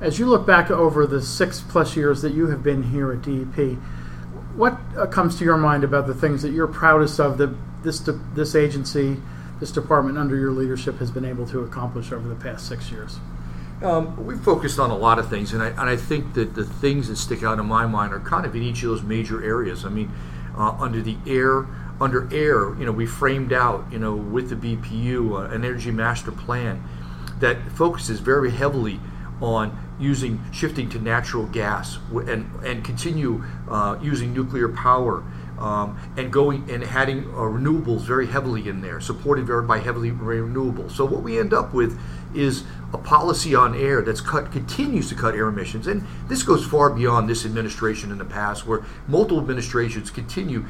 As 0.00 0.18
you 0.18 0.24
look 0.24 0.46
back 0.46 0.70
over 0.70 1.06
the 1.06 1.20
six 1.20 1.60
plus 1.60 1.94
years 1.94 2.22
that 2.22 2.32
you 2.32 2.46
have 2.46 2.62
been 2.62 2.84
here 2.84 3.12
at 3.12 3.20
DEP, 3.20 3.76
what 4.56 4.78
uh, 4.96 5.04
comes 5.04 5.36
to 5.40 5.44
your 5.44 5.58
mind 5.58 5.84
about 5.84 6.06
the 6.06 6.14
things 6.14 6.40
that 6.40 6.52
you're 6.52 6.68
proudest 6.68 7.20
of 7.20 7.36
that 7.36 7.54
this 7.82 8.00
this 8.32 8.54
agency 8.54 9.18
this 9.60 9.70
department 9.70 10.18
under 10.18 10.36
your 10.36 10.50
leadership 10.50 10.98
has 10.98 11.10
been 11.10 11.24
able 11.24 11.46
to 11.46 11.60
accomplish 11.60 12.10
over 12.10 12.28
the 12.28 12.34
past 12.34 12.66
six 12.66 12.90
years? 12.90 13.18
Um, 13.82 14.26
we've 14.26 14.40
focused 14.40 14.78
on 14.78 14.90
a 14.90 14.96
lot 14.96 15.18
of 15.18 15.30
things, 15.30 15.52
and 15.52 15.62
I, 15.62 15.68
and 15.68 15.80
I 15.80 15.96
think 15.96 16.34
that 16.34 16.54
the 16.54 16.64
things 16.64 17.08
that 17.08 17.16
stick 17.16 17.42
out 17.42 17.58
in 17.58 17.66
my 17.66 17.86
mind 17.86 18.12
are 18.12 18.20
kind 18.20 18.44
of 18.44 18.54
in 18.54 18.62
each 18.62 18.82
of 18.82 18.90
those 18.90 19.02
major 19.02 19.42
areas. 19.42 19.84
I 19.84 19.88
mean, 19.88 20.10
uh, 20.56 20.76
under 20.78 21.00
the 21.00 21.16
air, 21.26 21.66
under 22.00 22.28
air, 22.32 22.74
you 22.78 22.84
know, 22.84 22.92
we 22.92 23.06
framed 23.06 23.52
out, 23.52 23.86
you 23.90 23.98
know, 23.98 24.14
with 24.14 24.50
the 24.50 24.56
BPU 24.56 25.32
uh, 25.32 25.54
an 25.54 25.64
energy 25.64 25.90
master 25.90 26.32
plan 26.32 26.82
that 27.38 27.72
focuses 27.72 28.20
very 28.20 28.50
heavily 28.50 29.00
on 29.40 29.76
using 29.98 30.42
shifting 30.52 30.88
to 30.90 30.98
natural 30.98 31.46
gas 31.46 31.98
and 32.12 32.50
and 32.64 32.84
continue 32.84 33.42
uh, 33.70 33.98
using 34.02 34.34
nuclear 34.34 34.68
power 34.68 35.22
um, 35.60 35.98
and 36.16 36.32
going 36.32 36.68
and 36.70 36.82
adding 36.84 37.24
uh, 37.26 37.42
renewables 37.42 38.00
very 38.00 38.26
heavily 38.26 38.68
in 38.68 38.80
there, 38.80 39.00
supported 39.00 39.46
very 39.46 39.64
by 39.64 39.78
heavily 39.78 40.10
renewables. 40.10 40.92
So 40.92 41.04
what 41.04 41.22
we 41.22 41.38
end 41.38 41.52
up 41.52 41.74
with 41.74 42.00
is 42.34 42.64
a 42.92 42.98
policy 42.98 43.54
on 43.54 43.74
air 43.74 44.02
that's 44.02 44.20
cut 44.20 44.50
continues 44.50 45.08
to 45.10 45.14
cut 45.14 45.34
air 45.34 45.48
emissions, 45.48 45.86
and 45.86 46.06
this 46.28 46.42
goes 46.42 46.64
far 46.64 46.90
beyond 46.90 47.28
this 47.28 47.44
administration 47.44 48.10
in 48.10 48.18
the 48.18 48.24
past, 48.24 48.66
where 48.66 48.84
multiple 49.06 49.38
administrations 49.38 50.10
continue 50.10 50.64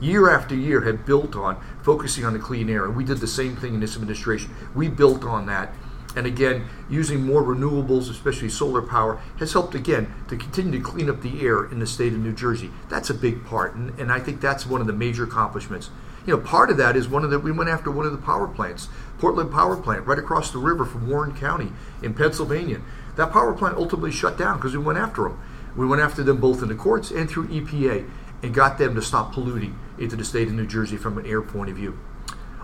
year 0.00 0.28
after 0.28 0.54
year 0.54 0.80
have 0.80 1.06
built 1.06 1.36
on 1.36 1.56
focusing 1.82 2.24
on 2.24 2.32
the 2.32 2.38
clean 2.38 2.68
air, 2.68 2.84
and 2.84 2.96
we 2.96 3.04
did 3.04 3.18
the 3.18 3.26
same 3.26 3.56
thing 3.56 3.74
in 3.74 3.80
this 3.80 3.94
administration. 3.94 4.50
We 4.74 4.88
built 4.88 5.24
on 5.24 5.46
that 5.46 5.72
And 6.14 6.26
again, 6.26 6.66
using 6.90 7.24
more 7.24 7.42
renewables, 7.42 8.10
especially 8.10 8.50
solar 8.50 8.82
power, 8.82 9.20
has 9.38 9.52
helped 9.52 9.74
again 9.74 10.12
to 10.28 10.36
continue 10.36 10.78
to 10.78 10.84
clean 10.84 11.08
up 11.08 11.22
the 11.22 11.40
air 11.40 11.64
in 11.64 11.78
the 11.78 11.86
state 11.86 12.12
of 12.12 12.18
New 12.18 12.34
Jersey. 12.34 12.70
That's 12.88 13.10
a 13.10 13.14
big 13.14 13.44
part, 13.44 13.74
and, 13.74 13.98
and 13.98 14.12
I 14.12 14.20
think 14.20 14.40
that's 14.40 14.66
one 14.66 14.80
of 14.80 14.86
the 14.86 14.92
major 14.92 15.24
accomplishments. 15.24 15.90
You 16.26 16.36
know, 16.36 16.42
part 16.42 16.70
of 16.70 16.76
that 16.76 16.96
is 16.96 17.08
one 17.08 17.24
of 17.24 17.30
the 17.30 17.38
we 17.38 17.50
went 17.50 17.70
after 17.70 17.90
one 17.90 18.06
of 18.06 18.12
the 18.12 18.18
power 18.18 18.46
plants, 18.46 18.88
Portland 19.18 19.50
Power 19.50 19.76
Plant, 19.76 20.06
right 20.06 20.18
across 20.18 20.50
the 20.50 20.58
river 20.58 20.84
from 20.84 21.08
Warren 21.08 21.34
County 21.34 21.72
in 22.02 22.14
Pennsylvania. 22.14 22.80
That 23.16 23.32
power 23.32 23.52
plant 23.54 23.76
ultimately 23.76 24.12
shut 24.12 24.38
down 24.38 24.58
because 24.58 24.76
we 24.76 24.82
went 24.82 24.98
after 24.98 25.24
them. 25.24 25.40
We 25.76 25.86
went 25.86 26.02
after 26.02 26.22
them 26.22 26.38
both 26.38 26.62
in 26.62 26.68
the 26.68 26.74
courts 26.74 27.10
and 27.10 27.28
through 27.28 27.48
EPA 27.48 28.08
and 28.42 28.54
got 28.54 28.78
them 28.78 28.94
to 28.94 29.02
stop 29.02 29.32
polluting 29.32 29.78
into 29.98 30.16
the 30.16 30.24
state 30.24 30.48
of 30.48 30.54
New 30.54 30.66
Jersey 30.66 30.96
from 30.96 31.18
an 31.18 31.26
air 31.26 31.42
point 31.42 31.70
of 31.70 31.76
view. 31.76 31.98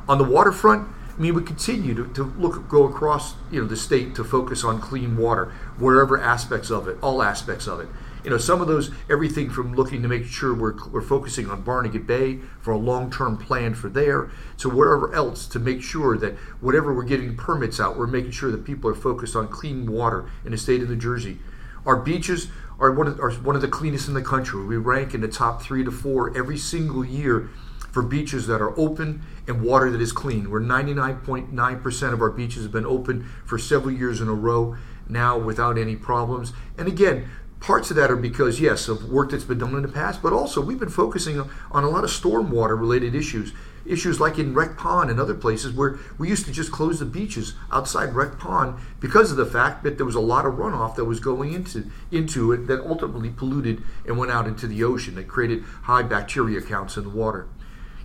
On 0.09 0.19
the 0.19 0.25
waterfront, 0.25 0.89
I 1.19 1.21
mean, 1.21 1.35
we 1.35 1.43
continue 1.43 1.95
to, 1.95 2.07
to 2.15 2.23
look 2.39 2.69
go 2.69 2.85
across 2.85 3.35
you 3.51 3.61
know 3.61 3.67
the 3.67 3.77
state 3.77 4.15
to 4.15 4.25
focus 4.25 4.63
on 4.63 4.81
clean 4.81 5.17
water, 5.17 5.47
wherever 5.77 6.21
aspects 6.21 6.71
of 6.71 6.87
it, 6.87 6.97
all 7.03 7.23
aspects 7.25 7.67
of 7.67 7.81
it. 7.81 7.89
You 8.23 8.31
know, 8.31 8.39
some 8.39 8.61
of 8.61 8.69
those 8.69 8.93
everything 9.11 9.51
from 9.51 9.75
looking 9.75 10.03
to 10.03 10.09
make 10.09 10.27
sure 10.27 10.55
we're, 10.55 10.77
we're 10.91 11.03
focusing 11.03 11.51
on 11.51 11.63
Barnegat 11.63 12.07
Bay 12.07 12.39
for 12.61 12.73
a 12.73 12.77
long-term 12.77 13.39
plan 13.39 13.75
for 13.75 13.89
there, 13.89 14.31
to 14.59 14.69
wherever 14.69 15.13
else 15.13 15.47
to 15.49 15.59
make 15.59 15.83
sure 15.83 16.17
that 16.19 16.35
whatever 16.61 16.95
we're 16.95 17.05
getting 17.05 17.37
permits 17.37 17.81
out, 17.81 17.97
we're 17.97 18.07
making 18.07 18.31
sure 18.31 18.53
that 18.53 18.65
people 18.65 18.89
are 18.89 18.95
focused 18.95 19.35
on 19.35 19.49
clean 19.49 19.91
water 19.91 20.31
in 20.45 20.53
the 20.53 20.59
state 20.59 20.83
of 20.83 20.89
New 20.89 20.97
Jersey. 20.97 21.39
Our 21.85 21.97
beaches 21.97 22.49
are 22.79 22.93
one 22.93 23.09
of, 23.09 23.19
are 23.19 23.33
one 23.33 23.57
of 23.57 23.63
the 23.63 23.69
cleanest 23.69 24.07
in 24.07 24.15
the 24.15 24.23
country. 24.23 24.65
We 24.65 24.77
rank 24.77 25.15
in 25.15 25.21
the 25.21 25.29
top 25.29 25.63
three 25.63 25.83
to 25.83 25.91
four 25.91 26.37
every 26.37 26.59
single 26.59 27.05
year 27.05 27.51
for 27.91 28.03
beaches 28.03 28.47
that 28.47 28.61
are 28.61 28.79
open 28.79 29.23
and 29.47 29.63
water 29.63 29.91
that 29.91 30.01
is 30.01 30.13
clean. 30.13 30.51
We're 30.51 30.61
99.9% 30.61 32.13
of 32.13 32.21
our 32.21 32.31
beaches 32.31 32.63
have 32.63 32.73
been 32.73 32.87
open 32.87 33.29
for 33.45 33.59
several 33.59 33.93
years 33.93 34.21
in 34.21 34.29
a 34.29 34.35
row 34.35 34.77
now 35.09 35.39
without 35.39 35.79
any 35.79 35.97
problems. 35.97 36.53
And 36.77 36.87
again, 36.87 37.29
parts 37.61 37.91
of 37.91 37.97
that 37.97 38.11
are 38.11 38.17
because, 38.17 38.61
yes, 38.61 38.89
of 38.89 39.11
work 39.11 39.31
that's 39.31 39.45
been 39.45 39.59
done 39.59 39.75
in 39.75 39.83
the 39.83 39.89
past, 39.89 40.23
but 40.23 40.33
also 40.33 40.61
we've 40.61 40.79
been 40.79 40.89
focusing 40.89 41.41
on 41.73 41.85
a 41.85 41.89
lot 41.89 42.05
of 42.05 42.11
stormwater 42.11 42.79
related 42.79 43.15
issues. 43.15 43.53
Issues 43.87 44.21
like 44.21 44.39
in 44.39 44.53
Wreck 44.53 44.77
Pond 44.77 45.11
and 45.11 45.19
other 45.19 45.35
places 45.35 45.73
where 45.73 45.99
we 46.19 46.29
used 46.29 46.45
to 46.45 46.53
just 46.53 46.71
close 46.71 46.99
the 46.99 47.07
beaches 47.07 47.55
outside 47.73 48.15
Wreck 48.15 48.39
Pond 48.39 48.79
because 49.01 49.31
of 49.31 49.39
the 49.39 49.47
fact 49.47 49.83
that 49.83 49.97
there 49.97 50.05
was 50.05 50.15
a 50.15 50.21
lot 50.21 50.45
of 50.45 50.55
runoff 50.55 50.95
that 50.97 51.07
was 51.07 51.21
going 51.21 51.55
into, 51.55 51.91
into 52.11 52.53
it 52.53 52.67
that 52.67 52.81
ultimately 52.83 53.31
polluted 53.31 53.83
and 54.07 54.19
went 54.19 54.31
out 54.31 54.47
into 54.47 54.67
the 54.67 54.85
ocean 54.85 55.15
that 55.15 55.27
created 55.27 55.63
high 55.85 56.03
bacteria 56.03 56.61
counts 56.61 56.99
in 56.99 57.05
the 57.05 57.09
water. 57.09 57.49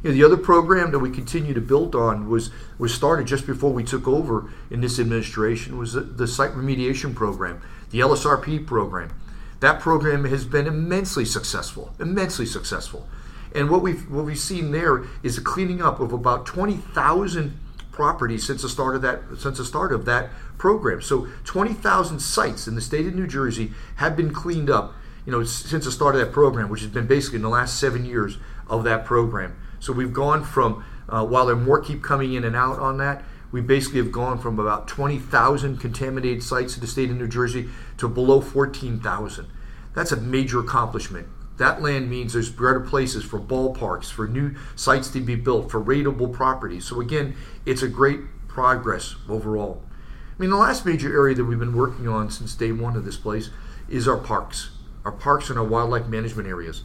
You 0.03 0.10
know, 0.10 0.15
the 0.15 0.24
other 0.25 0.38
program 0.38 0.91
that 0.91 1.00
we 1.00 1.10
continue 1.10 1.53
to 1.53 1.62
build 1.62 1.95
on 1.95 2.29
was 2.29 2.51
was 2.77 2.93
started 2.93 3.25
just 3.25 3.48
before 3.48 3.72
we 3.72 3.86
took 3.86 4.05
over 4.05 4.50
in 4.69 4.81
this 4.81 5.00
administration 5.00 5.77
was 5.77 5.93
the, 5.93 6.01
the 6.01 6.27
site 6.27 6.51
remediation 6.51 7.15
program, 7.15 7.62
the 7.89 8.01
LSRP 8.01 8.67
program. 8.67 9.13
That 9.62 9.79
program 9.79 10.25
has 10.25 10.43
been 10.43 10.67
immensely 10.67 11.24
successful, 11.24 11.93
immensely 12.00 12.45
successful. 12.45 13.07
And 13.55 13.69
what 13.69 13.81
we've 13.81 14.10
what 14.12 14.25
we've 14.25 14.38
seen 14.38 14.72
there 14.72 15.05
is 15.24 15.38
a 15.38 15.41
cleaning 15.41 15.81
up 15.81 16.01
of 16.01 16.12
about 16.12 16.45
twenty 16.45 16.75
thousand 16.75 17.57
properties 17.93 18.45
since 18.45 18.63
the 18.63 18.69
start 18.69 18.98
of 18.98 19.01
that 19.03 19.22
since 19.38 19.57
the 19.57 19.65
start 19.65 19.93
of 19.93 20.03
that 20.03 20.31
program. 20.57 21.01
So 21.01 21.29
twenty 21.45 21.74
thousand 21.74 22.19
sites 22.19 22.67
in 22.67 22.75
the 22.75 22.81
state 22.81 23.07
of 23.07 23.15
New 23.15 23.27
Jersey 23.27 23.72
have 23.98 24.17
been 24.17 24.33
cleaned 24.33 24.69
up. 24.69 24.95
You 25.25 25.31
know, 25.31 25.45
since 25.45 25.86
the 25.86 25.91
start 25.91 26.15
of 26.15 26.22
that 26.22 26.33
program, 26.33 26.67
which 26.67 26.81
has 26.81 26.89
been 26.89 27.07
basically 27.07 27.38
in 27.38 27.43
the 27.43 27.50
last 27.50 27.79
seven 27.79 28.03
years 28.03 28.38
of 28.67 28.83
that 28.83 29.05
program. 29.05 29.55
So 29.83 29.91
we've 29.91 30.13
gone 30.13 30.45
from, 30.45 30.85
uh, 31.09 31.25
while 31.25 31.45
there 31.45 31.57
more 31.57 31.81
keep 31.81 32.01
coming 32.01 32.33
in 32.33 32.45
and 32.45 32.55
out 32.55 32.79
on 32.79 32.99
that, 32.99 33.21
we 33.51 33.59
basically 33.59 33.99
have 33.99 34.13
gone 34.13 34.39
from 34.39 34.57
about 34.57 34.87
20,000 34.87 35.77
contaminated 35.77 36.41
sites 36.41 36.75
in 36.75 36.79
the 36.79 36.88
state 36.88 37.10
of 37.10 37.17
New 37.17 37.27
Jersey 37.27 37.67
to 37.97 38.08
below 38.08 38.39
14,000. 38.39 39.45
That's 39.93 40.13
a 40.13 40.15
major 40.15 40.62
accomplishment. 40.62 41.27
That 41.58 41.81
land 41.81 42.10
means 42.10 42.31
there's 42.31 42.49
better 42.49 42.79
places 42.79 43.25
for 43.25 43.41
ballparks, 43.41 44.10
for 44.10 44.25
new 44.25 44.55
sites 44.77 45.10
to 45.10 45.19
be 45.19 45.36
built, 45.36 45.69
for 45.69 45.84
rateable 45.84 46.31
properties. 46.31 46.86
So 46.86 47.01
again, 47.01 47.36
it's 47.65 47.84
a 47.84 47.89
great 47.89 48.21
progress 48.47 49.15
overall. 49.27 49.84
I 50.31 50.41
mean, 50.41 50.49
the 50.49 50.55
last 50.55 50.86
major 50.86 51.13
area 51.13 51.36
that 51.36 51.43
we've 51.43 51.60
been 51.60 51.75
working 51.75 52.08
on 52.08 52.31
since 52.31 52.55
day 52.55 52.71
one 52.71 52.95
of 52.95 53.03
this 53.03 53.17
place 53.17 53.49
is 53.89 54.08
our 54.08 54.17
parks, 54.17 54.69
our 55.03 55.12
parks 55.12 55.49
and 55.49 55.60
our 55.60 55.65
wildlife 55.65 56.08
management 56.08 56.47
areas. 56.47 56.84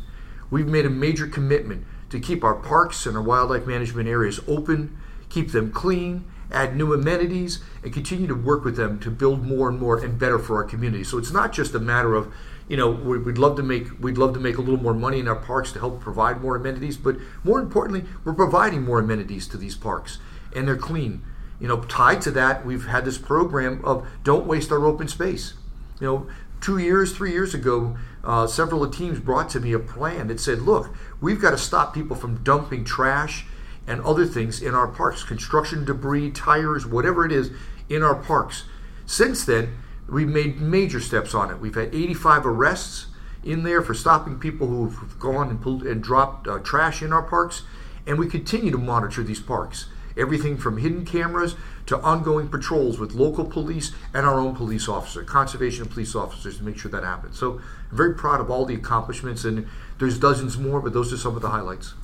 We've 0.50 0.66
made 0.66 0.84
a 0.84 0.90
major 0.90 1.28
commitment 1.28 1.86
to 2.10 2.20
keep 2.20 2.42
our 2.42 2.54
parks 2.54 3.06
and 3.06 3.16
our 3.16 3.22
wildlife 3.22 3.66
management 3.66 4.08
areas 4.08 4.40
open, 4.48 4.96
keep 5.28 5.52
them 5.52 5.70
clean, 5.70 6.24
add 6.50 6.76
new 6.76 6.92
amenities, 6.92 7.60
and 7.82 7.92
continue 7.92 8.26
to 8.26 8.34
work 8.34 8.64
with 8.64 8.76
them 8.76 8.98
to 9.00 9.10
build 9.10 9.44
more 9.44 9.68
and 9.68 9.78
more 9.78 10.02
and 10.02 10.18
better 10.18 10.38
for 10.38 10.56
our 10.56 10.64
community. 10.64 11.04
So 11.04 11.18
it's 11.18 11.30
not 11.30 11.52
just 11.52 11.74
a 11.74 11.78
matter 11.78 12.14
of, 12.14 12.32
you 12.68 12.76
know, 12.76 12.90
we'd 12.90 13.38
love 13.38 13.56
to 13.56 13.62
make 13.62 13.86
we'd 14.00 14.18
love 14.18 14.34
to 14.34 14.40
make 14.40 14.58
a 14.58 14.60
little 14.60 14.80
more 14.80 14.94
money 14.94 15.18
in 15.20 15.28
our 15.28 15.36
parks 15.36 15.72
to 15.72 15.78
help 15.78 16.00
provide 16.00 16.40
more 16.40 16.56
amenities, 16.56 16.96
but 16.96 17.16
more 17.44 17.60
importantly, 17.60 18.04
we're 18.24 18.34
providing 18.34 18.82
more 18.82 19.00
amenities 19.00 19.46
to 19.48 19.56
these 19.56 19.74
parks, 19.74 20.18
and 20.54 20.66
they're 20.66 20.76
clean. 20.76 21.22
You 21.60 21.68
know, 21.68 21.80
tied 21.82 22.20
to 22.22 22.30
that, 22.32 22.64
we've 22.64 22.86
had 22.86 23.04
this 23.04 23.18
program 23.18 23.84
of 23.84 24.06
don't 24.22 24.46
waste 24.46 24.70
our 24.70 24.84
open 24.84 25.08
space. 25.08 25.54
You 26.00 26.06
know, 26.06 26.26
two 26.60 26.78
years, 26.78 27.16
three 27.16 27.32
years 27.32 27.54
ago, 27.54 27.96
uh, 28.24 28.46
several 28.46 28.88
teams 28.90 29.20
brought 29.20 29.48
to 29.50 29.60
me 29.60 29.72
a 29.72 29.78
plan 29.78 30.28
that 30.28 30.40
said, 30.40 30.62
look, 30.62 30.94
we've 31.20 31.40
got 31.40 31.50
to 31.52 31.58
stop 31.58 31.94
people 31.94 32.16
from 32.16 32.42
dumping 32.42 32.84
trash 32.84 33.46
and 33.86 34.00
other 34.02 34.26
things 34.26 34.60
in 34.60 34.74
our 34.74 34.88
parks, 34.88 35.24
construction 35.24 35.84
debris, 35.84 36.30
tires, 36.30 36.86
whatever 36.86 37.24
it 37.24 37.32
is, 37.32 37.50
in 37.88 38.02
our 38.02 38.14
parks. 38.14 38.64
Since 39.06 39.46
then, 39.46 39.78
we've 40.08 40.28
made 40.28 40.60
major 40.60 41.00
steps 41.00 41.34
on 41.34 41.50
it. 41.50 41.58
We've 41.58 41.74
had 41.74 41.94
85 41.94 42.46
arrests 42.46 43.06
in 43.42 43.62
there 43.62 43.80
for 43.80 43.94
stopping 43.94 44.38
people 44.38 44.66
who've 44.66 45.18
gone 45.18 45.48
and, 45.48 45.60
pulled, 45.60 45.84
and 45.84 46.02
dropped 46.02 46.46
uh, 46.46 46.58
trash 46.58 47.02
in 47.02 47.12
our 47.12 47.22
parks, 47.22 47.62
and 48.06 48.18
we 48.18 48.28
continue 48.28 48.70
to 48.70 48.78
monitor 48.78 49.22
these 49.22 49.40
parks. 49.40 49.88
Everything 50.18 50.56
from 50.56 50.78
hidden 50.78 51.04
cameras 51.06 51.54
to 51.86 51.98
ongoing 52.00 52.48
patrols 52.48 52.98
with 52.98 53.14
local 53.14 53.44
police 53.44 53.92
and 54.12 54.26
our 54.26 54.40
own 54.40 54.54
police 54.54 54.88
officer, 54.88 55.22
conservation 55.22 55.86
police 55.86 56.14
officers 56.14 56.58
to 56.58 56.64
make 56.64 56.76
sure 56.76 56.90
that 56.90 57.04
happens. 57.04 57.38
So 57.38 57.60
I'm 57.90 57.96
very 57.96 58.14
proud 58.14 58.40
of 58.40 58.50
all 58.50 58.64
the 58.64 58.74
accomplishments, 58.74 59.44
and 59.44 59.66
there's 59.98 60.18
dozens 60.18 60.58
more, 60.58 60.80
but 60.80 60.92
those 60.92 61.12
are 61.12 61.16
some 61.16 61.36
of 61.36 61.42
the 61.42 61.50
highlights. 61.50 61.94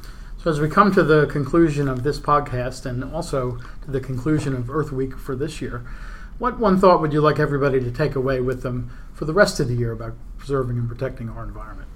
So 0.43 0.51
as 0.51 0.61
we 0.61 0.69
come 0.69 0.93
to 0.93 1.03
the 1.03 1.27
conclusion 1.27 1.89
of 1.89 2.03
this 2.03 2.21
podcast 2.21 2.85
and 2.85 3.03
also 3.03 3.59
to 3.85 3.91
the 3.91 4.01
conclusion 4.01 4.55
of 4.55 4.71
Earth 4.71 4.93
Week 4.93 5.19
for 5.19 5.35
this 5.35 5.63
year, 5.63 5.85
what 6.39 6.59
one 6.59 6.79
thought 6.79 7.01
would 7.01 7.13
you 7.13 7.21
like 7.21 7.39
everybody 7.39 7.81
to 7.81 7.91
take 7.91 8.15
away 8.15 8.41
with 8.41 8.63
them 8.63 8.91
for 9.15 9.25
the 9.25 9.33
rest 9.33 9.59
of 9.61 9.69
the 9.69 9.75
year 9.75 9.93
about 9.93 10.15
preserving 10.37 10.77
and 10.77 10.89
protecting 10.89 11.31
our 11.31 11.45
environment? 11.45 11.89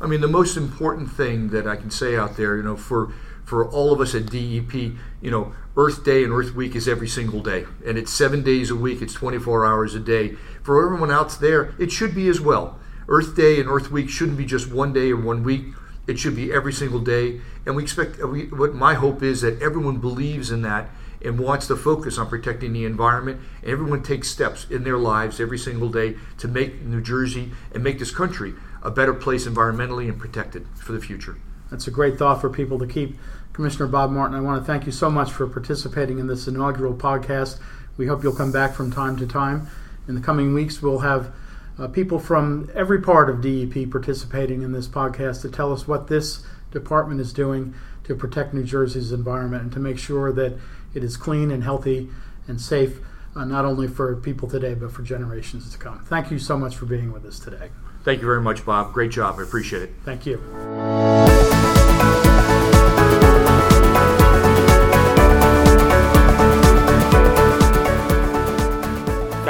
I 0.00 0.06
mean, 0.06 0.20
the 0.20 0.28
most 0.28 0.56
important 0.56 1.10
thing 1.10 1.48
that 1.48 1.66
I 1.66 1.76
can 1.76 1.90
say 1.90 2.16
out 2.16 2.36
there, 2.36 2.56
you 2.56 2.62
know, 2.62 2.76
for 2.76 3.12
for 3.50 3.68
all 3.68 3.92
of 3.92 4.00
us 4.00 4.14
at 4.14 4.26
DEP, 4.26 4.72
you 5.20 5.28
know, 5.28 5.52
Earth 5.76 6.04
Day 6.04 6.22
and 6.22 6.32
Earth 6.32 6.54
Week 6.54 6.76
is 6.76 6.86
every 6.86 7.08
single 7.08 7.40
day, 7.40 7.66
and 7.84 7.98
it's 7.98 8.12
seven 8.12 8.44
days 8.44 8.70
a 8.70 8.76
week. 8.76 9.02
It's 9.02 9.12
24 9.12 9.66
hours 9.66 9.92
a 9.92 9.98
day. 9.98 10.36
For 10.62 10.86
everyone 10.86 11.10
else 11.10 11.36
there, 11.36 11.74
it 11.76 11.90
should 11.90 12.14
be 12.14 12.28
as 12.28 12.40
well. 12.40 12.78
Earth 13.08 13.34
Day 13.34 13.58
and 13.58 13.68
Earth 13.68 13.90
Week 13.90 14.08
shouldn't 14.08 14.38
be 14.38 14.44
just 14.44 14.70
one 14.70 14.92
day 14.92 15.10
or 15.10 15.16
one 15.16 15.42
week. 15.42 15.64
It 16.06 16.20
should 16.20 16.36
be 16.36 16.52
every 16.52 16.72
single 16.72 17.00
day. 17.00 17.40
And 17.66 17.74
we 17.74 17.82
expect, 17.82 18.22
we, 18.22 18.46
what 18.46 18.72
my 18.72 18.94
hope 18.94 19.20
is 19.20 19.40
that 19.40 19.60
everyone 19.60 19.96
believes 19.96 20.52
in 20.52 20.62
that 20.62 20.88
and 21.20 21.40
wants 21.40 21.66
to 21.66 21.76
focus 21.76 22.18
on 22.18 22.28
protecting 22.28 22.72
the 22.72 22.84
environment. 22.84 23.40
And 23.62 23.70
everyone 23.72 24.04
takes 24.04 24.30
steps 24.30 24.64
in 24.70 24.84
their 24.84 24.96
lives 24.96 25.40
every 25.40 25.58
single 25.58 25.88
day 25.88 26.14
to 26.38 26.46
make 26.46 26.82
New 26.82 27.00
Jersey 27.00 27.50
and 27.74 27.82
make 27.82 27.98
this 27.98 28.12
country 28.12 28.54
a 28.80 28.92
better 28.92 29.12
place 29.12 29.48
environmentally 29.48 30.08
and 30.08 30.20
protected 30.20 30.68
for 30.76 30.92
the 30.92 31.00
future. 31.00 31.36
That's 31.70 31.86
a 31.86 31.90
great 31.90 32.18
thought 32.18 32.40
for 32.40 32.50
people 32.50 32.78
to 32.78 32.86
keep 32.86 33.16
Commissioner 33.52 33.88
Bob 33.88 34.10
Martin, 34.10 34.36
I 34.36 34.40
want 34.40 34.62
to 34.62 34.64
thank 34.64 34.86
you 34.86 34.92
so 34.92 35.10
much 35.10 35.30
for 35.30 35.46
participating 35.46 36.18
in 36.18 36.26
this 36.26 36.46
inaugural 36.46 36.94
podcast. 36.94 37.60
We 37.96 38.06
hope 38.06 38.22
you'll 38.22 38.34
come 38.34 38.52
back 38.52 38.72
from 38.74 38.90
time 38.90 39.16
to 39.18 39.26
time. 39.26 39.68
In 40.08 40.14
the 40.14 40.20
coming 40.20 40.54
weeks, 40.54 40.80
we'll 40.80 41.00
have 41.00 41.32
uh, 41.78 41.88
people 41.88 42.18
from 42.18 42.70
every 42.74 43.00
part 43.02 43.28
of 43.28 43.42
DEP 43.42 43.90
participating 43.90 44.62
in 44.62 44.72
this 44.72 44.88
podcast 44.88 45.42
to 45.42 45.50
tell 45.50 45.72
us 45.72 45.86
what 45.86 46.08
this 46.08 46.44
department 46.70 47.20
is 47.20 47.32
doing 47.32 47.74
to 48.04 48.14
protect 48.14 48.54
New 48.54 48.64
Jersey's 48.64 49.12
environment 49.12 49.64
and 49.64 49.72
to 49.72 49.78
make 49.78 49.98
sure 49.98 50.32
that 50.32 50.56
it 50.94 51.04
is 51.04 51.16
clean 51.16 51.50
and 51.50 51.62
healthy 51.62 52.08
and 52.46 52.60
safe, 52.60 52.98
uh, 53.36 53.44
not 53.44 53.64
only 53.64 53.88
for 53.88 54.16
people 54.16 54.48
today, 54.48 54.74
but 54.74 54.90
for 54.90 55.02
generations 55.02 55.70
to 55.70 55.78
come. 55.78 55.98
Thank 56.04 56.30
you 56.30 56.38
so 56.38 56.56
much 56.56 56.76
for 56.76 56.86
being 56.86 57.12
with 57.12 57.26
us 57.26 57.38
today. 57.38 57.70
Thank 58.04 58.20
you 58.20 58.26
very 58.26 58.40
much, 58.40 58.64
Bob. 58.64 58.92
Great 58.94 59.10
job. 59.10 59.38
I 59.38 59.42
appreciate 59.42 59.82
it. 59.82 59.92
Thank 60.04 60.24
you. 60.24 61.19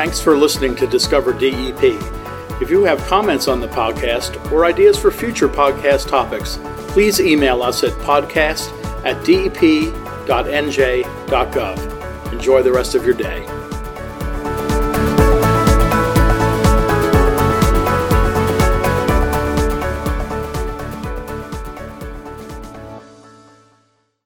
Thanks 0.00 0.18
for 0.18 0.34
listening 0.34 0.74
to 0.76 0.86
Discover 0.86 1.34
DEP. 1.34 1.84
If 2.62 2.70
you 2.70 2.84
have 2.84 3.06
comments 3.06 3.48
on 3.48 3.60
the 3.60 3.68
podcast 3.68 4.50
or 4.50 4.64
ideas 4.64 4.96
for 4.98 5.10
future 5.10 5.46
podcast 5.46 6.08
topics, 6.08 6.58
please 6.88 7.20
email 7.20 7.62
us 7.62 7.84
at 7.84 7.92
podcast 7.98 8.70
at 9.04 9.22
dep.nj.gov. 9.26 9.92
Enjoy 12.32 12.62
the 12.62 12.72
rest 12.72 12.94
of 12.94 13.04
your 13.04 13.12
day. 13.12 13.44